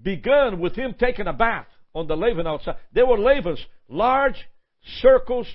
began 0.00 0.60
with 0.60 0.74
him 0.74 0.94
taking 0.98 1.26
a 1.26 1.34
bath 1.34 1.66
on 1.94 2.06
the 2.06 2.16
laver 2.16 2.48
outside. 2.48 2.76
There 2.94 3.04
were 3.04 3.18
lavers, 3.18 3.60
large 3.86 4.48
circles 5.02 5.46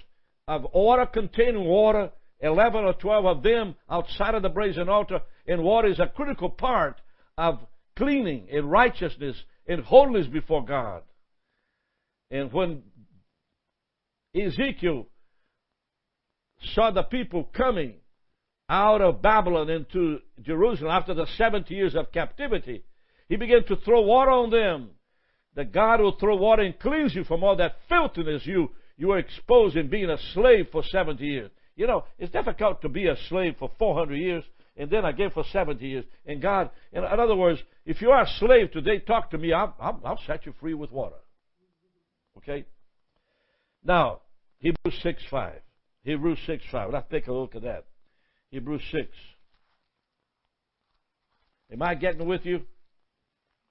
of 0.51 0.67
water 0.73 1.05
containing 1.05 1.63
water, 1.63 2.11
11 2.41 2.83
or 2.83 2.93
12 2.93 3.25
of 3.25 3.43
them 3.43 3.73
outside 3.89 4.35
of 4.35 4.41
the 4.41 4.49
brazen 4.49 4.89
altar, 4.89 5.21
and 5.47 5.63
water 5.63 5.87
is 5.87 5.99
a 5.99 6.07
critical 6.07 6.49
part 6.49 6.99
of 7.37 7.59
cleaning 7.95 8.49
and 8.51 8.69
righteousness 8.69 9.37
and 9.65 9.81
holiness 9.81 10.27
before 10.27 10.65
God. 10.65 11.03
And 12.29 12.51
when 12.51 12.83
Ezekiel 14.35 15.07
saw 16.73 16.91
the 16.91 17.03
people 17.03 17.45
coming 17.55 17.93
out 18.67 19.01
of 19.01 19.21
Babylon 19.21 19.69
into 19.69 20.19
Jerusalem 20.41 20.91
after 20.91 21.13
the 21.13 21.27
70 21.37 21.73
years 21.73 21.95
of 21.95 22.11
captivity, 22.11 22.83
he 23.29 23.37
began 23.37 23.63
to 23.67 23.77
throw 23.77 24.01
water 24.01 24.31
on 24.31 24.49
them. 24.49 24.89
That 25.55 25.73
God 25.73 25.99
will 25.99 26.17
throw 26.17 26.35
water 26.37 26.61
and 26.61 26.77
cleanse 26.79 27.13
you 27.13 27.25
from 27.25 27.43
all 27.43 27.57
that 27.57 27.75
filthiness 27.89 28.45
you, 28.45 28.69
you 29.01 29.07
were 29.07 29.17
exposed 29.17 29.75
in 29.75 29.87
being 29.87 30.11
a 30.11 30.17
slave 30.35 30.67
for 30.71 30.83
70 30.83 31.25
years. 31.25 31.49
You 31.75 31.87
know, 31.87 32.03
it's 32.19 32.31
difficult 32.31 32.83
to 32.83 32.89
be 32.89 33.07
a 33.07 33.15
slave 33.29 33.55
for 33.57 33.71
400 33.79 34.13
years 34.13 34.43
and 34.77 34.91
then 34.91 35.05
again 35.05 35.31
for 35.33 35.43
70 35.51 35.83
years. 35.83 36.05
And 36.23 36.39
God, 36.39 36.69
in, 36.93 37.03
in 37.03 37.19
other 37.19 37.35
words, 37.35 37.59
if 37.83 37.99
you 37.99 38.11
are 38.11 38.21
a 38.21 38.27
slave 38.37 38.71
today, 38.71 38.99
talk 38.99 39.31
to 39.31 39.39
me. 39.39 39.53
I'll, 39.53 39.75
I'll, 39.79 39.99
I'll 40.05 40.19
set 40.27 40.45
you 40.45 40.53
free 40.59 40.75
with 40.75 40.91
water. 40.91 41.15
Okay? 42.37 42.63
Now, 43.83 44.19
Hebrews 44.59 44.99
6 45.01 45.23
5. 45.31 45.53
Hebrews 46.03 46.37
6 46.45 46.63
5. 46.71 46.93
Let's 46.93 47.09
take 47.09 47.25
a 47.25 47.33
look 47.33 47.55
at 47.55 47.63
that. 47.63 47.85
Hebrews 48.51 48.83
6. 48.91 49.07
Am 51.71 51.81
I 51.81 51.95
getting 51.95 52.27
with 52.27 52.45
you? 52.45 52.61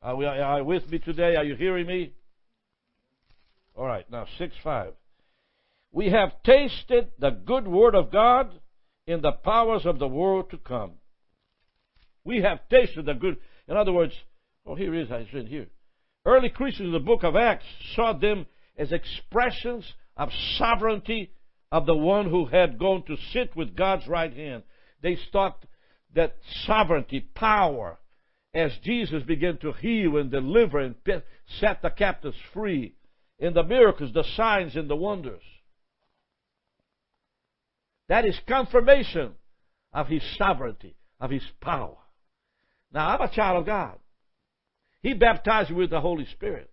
Are, 0.02 0.16
we, 0.16 0.26
are 0.26 0.58
you 0.58 0.64
with 0.64 0.90
me 0.90 0.98
today? 0.98 1.36
Are 1.36 1.44
you 1.44 1.54
hearing 1.54 1.86
me? 1.86 2.14
All 3.76 3.86
right, 3.86 4.10
now 4.10 4.26
6 4.36 4.52
5. 4.64 4.94
We 5.92 6.10
have 6.10 6.42
tasted 6.44 7.10
the 7.18 7.30
good 7.30 7.66
word 7.66 7.94
of 7.94 8.12
God 8.12 8.60
in 9.06 9.22
the 9.22 9.32
powers 9.32 9.86
of 9.86 9.98
the 9.98 10.08
world 10.08 10.50
to 10.50 10.58
come. 10.58 10.92
We 12.24 12.42
have 12.42 12.68
tasted 12.68 13.06
the 13.06 13.14
good. 13.14 13.38
In 13.66 13.76
other 13.76 13.92
words, 13.92 14.14
oh, 14.66 14.74
here 14.74 14.94
is, 14.94 15.10
I 15.10 15.26
said 15.32 15.46
here. 15.46 15.66
Early 16.24 16.50
Christians 16.50 16.88
in 16.88 16.92
the 16.92 17.00
book 17.00 17.24
of 17.24 17.34
Acts 17.34 17.64
saw 17.94 18.12
them 18.12 18.46
as 18.76 18.92
expressions 18.92 19.84
of 20.16 20.28
sovereignty 20.58 21.32
of 21.72 21.86
the 21.86 21.96
one 21.96 22.28
who 22.28 22.46
had 22.46 22.78
gone 22.78 23.02
to 23.06 23.16
sit 23.32 23.56
with 23.56 23.76
God's 23.76 24.06
right 24.06 24.32
hand. 24.32 24.62
They 25.02 25.18
thought 25.32 25.64
that 26.14 26.36
sovereignty, 26.66 27.20
power, 27.20 27.98
as 28.52 28.72
Jesus 28.84 29.22
began 29.22 29.56
to 29.58 29.72
heal 29.72 30.16
and 30.16 30.30
deliver 30.30 30.80
and 30.80 30.94
set 31.60 31.82
the 31.82 31.90
captives 31.90 32.36
free, 32.52 32.94
in 33.38 33.54
the 33.54 33.62
miracles, 33.62 34.12
the 34.12 34.24
signs, 34.36 34.76
and 34.76 34.90
the 34.90 34.96
wonders. 34.96 35.42
That 38.10 38.26
is 38.26 38.36
confirmation 38.48 39.34
of 39.92 40.08
His 40.08 40.22
sovereignty, 40.36 40.96
of 41.20 41.30
His 41.30 41.44
power. 41.60 41.96
Now, 42.92 43.08
I'm 43.08 43.20
a 43.20 43.32
child 43.32 43.60
of 43.60 43.66
God. 43.66 43.98
He 45.00 45.14
baptized 45.14 45.70
me 45.70 45.76
with 45.76 45.90
the 45.90 46.00
Holy 46.00 46.26
Spirit. 46.32 46.70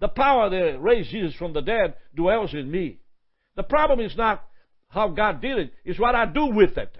The 0.00 0.08
power 0.08 0.48
that 0.48 0.80
raised 0.80 1.10
Jesus 1.10 1.34
from 1.34 1.52
the 1.52 1.60
dead 1.60 1.94
dwells 2.16 2.54
in 2.54 2.70
me. 2.70 3.00
The 3.56 3.62
problem 3.62 4.00
is 4.00 4.16
not 4.16 4.42
how 4.88 5.08
God 5.08 5.42
did 5.42 5.58
it, 5.58 5.72
it's 5.84 6.00
what 6.00 6.14
I 6.14 6.24
do 6.24 6.46
with 6.46 6.78
it. 6.78 6.96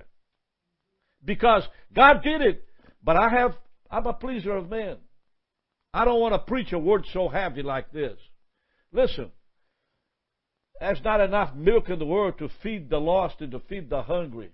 Because 1.24 1.62
God 1.94 2.22
did 2.22 2.42
it, 2.42 2.64
but 3.02 3.16
I 3.16 3.30
have, 3.30 3.54
I'm 3.90 4.06
a 4.06 4.12
pleaser 4.12 4.52
of 4.52 4.68
men. 4.68 4.98
I 5.94 6.04
don't 6.04 6.20
want 6.20 6.34
to 6.34 6.38
preach 6.38 6.72
a 6.72 6.78
word 6.78 7.06
so 7.14 7.28
heavy 7.28 7.62
like 7.62 7.92
this. 7.92 8.18
Listen, 8.92 9.32
there's 10.84 11.04
not 11.04 11.20
enough 11.20 11.54
milk 11.54 11.88
in 11.88 11.98
the 11.98 12.04
world 12.04 12.38
to 12.38 12.48
feed 12.62 12.90
the 12.90 12.98
lost 12.98 13.40
and 13.40 13.52
to 13.52 13.60
feed 13.60 13.88
the 13.88 14.02
hungry. 14.02 14.50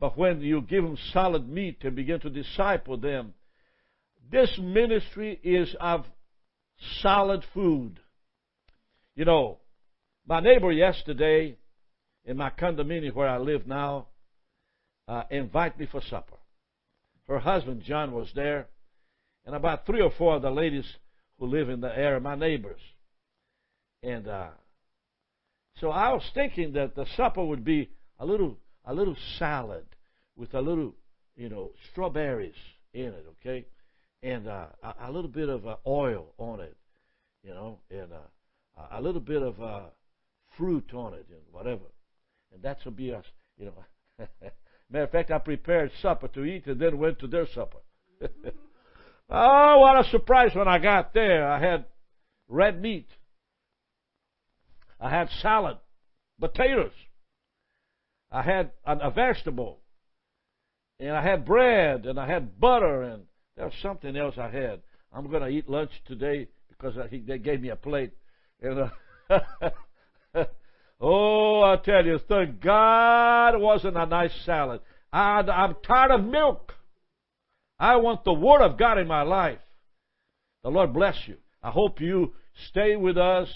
But 0.00 0.16
when 0.16 0.40
you 0.40 0.62
give 0.62 0.84
them 0.84 0.96
solid 1.12 1.48
meat 1.48 1.78
and 1.82 1.94
begin 1.94 2.20
to 2.20 2.30
disciple 2.30 2.96
them, 2.96 3.34
this 4.30 4.58
ministry 4.58 5.38
is 5.42 5.74
of 5.80 6.06
solid 7.02 7.44
food. 7.52 8.00
You 9.16 9.24
know, 9.24 9.58
my 10.26 10.40
neighbor 10.40 10.72
yesterday 10.72 11.56
in 12.24 12.36
my 12.36 12.50
condominium 12.50 13.14
where 13.14 13.28
I 13.28 13.38
live 13.38 13.66
now 13.66 14.06
uh, 15.08 15.24
invited 15.30 15.78
me 15.78 15.88
for 15.90 16.00
supper. 16.08 16.36
Her 17.26 17.38
husband 17.38 17.82
John 17.82 18.12
was 18.12 18.30
there, 18.34 18.68
and 19.44 19.54
about 19.54 19.84
three 19.84 20.00
or 20.00 20.12
four 20.16 20.36
of 20.36 20.42
the 20.42 20.50
ladies 20.50 20.86
who 21.38 21.46
live 21.46 21.68
in 21.68 21.80
the 21.80 21.94
area, 21.94 22.20
my 22.20 22.34
neighbors. 22.34 22.80
And 24.02 24.26
uh, 24.26 24.48
so 25.80 25.90
I 25.90 26.12
was 26.12 26.22
thinking 26.34 26.72
that 26.72 26.94
the 26.94 27.06
supper 27.16 27.44
would 27.44 27.64
be 27.64 27.90
a 28.18 28.26
little 28.26 28.58
a 28.84 28.94
little 28.94 29.16
salad 29.38 29.84
with 30.36 30.54
a 30.54 30.60
little, 30.60 30.94
you 31.36 31.48
know, 31.48 31.72
strawberries 31.90 32.54
in 32.94 33.06
it, 33.06 33.26
okay, 33.40 33.66
and 34.22 34.48
uh, 34.48 34.66
a, 34.82 34.94
a 35.08 35.12
little 35.12 35.30
bit 35.30 35.48
of 35.48 35.66
uh, 35.66 35.76
oil 35.86 36.32
on 36.38 36.60
it, 36.60 36.76
you 37.42 37.50
know, 37.50 37.80
and 37.90 38.12
uh, 38.12 38.86
a 38.92 39.02
little 39.02 39.20
bit 39.20 39.42
of 39.42 39.60
uh, 39.60 39.82
fruit 40.56 40.90
on 40.94 41.12
it 41.14 41.26
and 41.28 41.40
whatever, 41.50 41.84
and 42.52 42.62
that 42.62 42.78
would 42.84 42.96
be 42.96 43.12
us, 43.12 43.24
you 43.58 43.66
know. 43.66 44.26
Matter 44.90 45.04
of 45.04 45.10
fact, 45.10 45.30
I 45.30 45.38
prepared 45.38 45.90
supper 46.00 46.28
to 46.28 46.44
eat 46.44 46.66
and 46.66 46.80
then 46.80 46.96
went 46.96 47.18
to 47.18 47.26
their 47.26 47.46
supper. 47.54 47.78
oh, 49.30 49.78
what 49.80 50.06
a 50.06 50.08
surprise 50.10 50.54
when 50.54 50.66
I 50.66 50.78
got 50.78 51.12
there! 51.12 51.46
I 51.46 51.60
had 51.60 51.84
red 52.48 52.80
meat 52.80 53.06
I 55.00 55.10
had 55.10 55.28
salad, 55.42 55.78
potatoes. 56.40 56.92
I 58.30 58.42
had 58.42 58.72
a, 58.84 59.10
vegetable. 59.10 59.80
And 61.00 61.12
I 61.12 61.22
had 61.22 61.46
bread 61.46 62.06
and 62.06 62.18
I 62.18 62.26
had 62.26 62.60
butter 62.60 63.02
and 63.02 63.22
there 63.56 63.66
was 63.66 63.74
something 63.82 64.16
else 64.16 64.36
I 64.38 64.50
had. 64.50 64.82
I'm 65.12 65.30
going 65.30 65.42
to 65.42 65.48
eat 65.48 65.68
lunch 65.68 65.90
today 66.06 66.48
because 66.68 66.98
I, 66.98 67.08
he, 67.08 67.20
they 67.20 67.38
gave 67.38 67.60
me 67.60 67.70
a 67.70 67.76
plate. 67.76 68.12
And 68.60 68.90
uh, 69.30 69.40
oh, 71.00 71.62
I 71.62 71.76
tell 71.76 72.04
you, 72.04 72.18
thank 72.28 72.60
God 72.60 73.54
it 73.54 73.60
wasn't 73.60 73.96
a 73.96 74.06
nice 74.06 74.34
salad. 74.44 74.80
I, 75.12 75.40
I'm 75.40 75.76
tired 75.86 76.10
of 76.10 76.24
milk. 76.24 76.74
I 77.78 77.96
want 77.96 78.24
the 78.24 78.32
Word 78.32 78.60
of 78.60 78.76
God 78.76 78.98
in 78.98 79.06
my 79.06 79.22
life. 79.22 79.60
The 80.64 80.70
Lord 80.70 80.92
bless 80.92 81.16
you. 81.26 81.36
I 81.62 81.70
hope 81.70 82.00
you 82.00 82.34
stay 82.70 82.96
with 82.96 83.16
us 83.16 83.48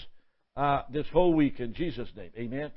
uh, 0.55 0.81
this 0.91 1.05
whole 1.11 1.33
week 1.33 1.59
in 1.59 1.73
Jesus' 1.73 2.09
name. 2.15 2.31
Amen. 2.37 2.71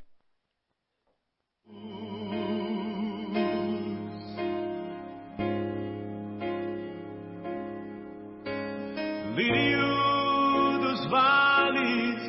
Dos 10.81 11.11
vales 11.11 12.21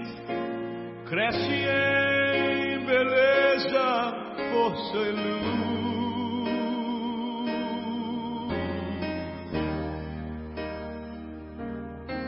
cresce 1.08 1.54
em 1.54 2.86
beleza, 2.86 4.14
luz. 5.12 5.57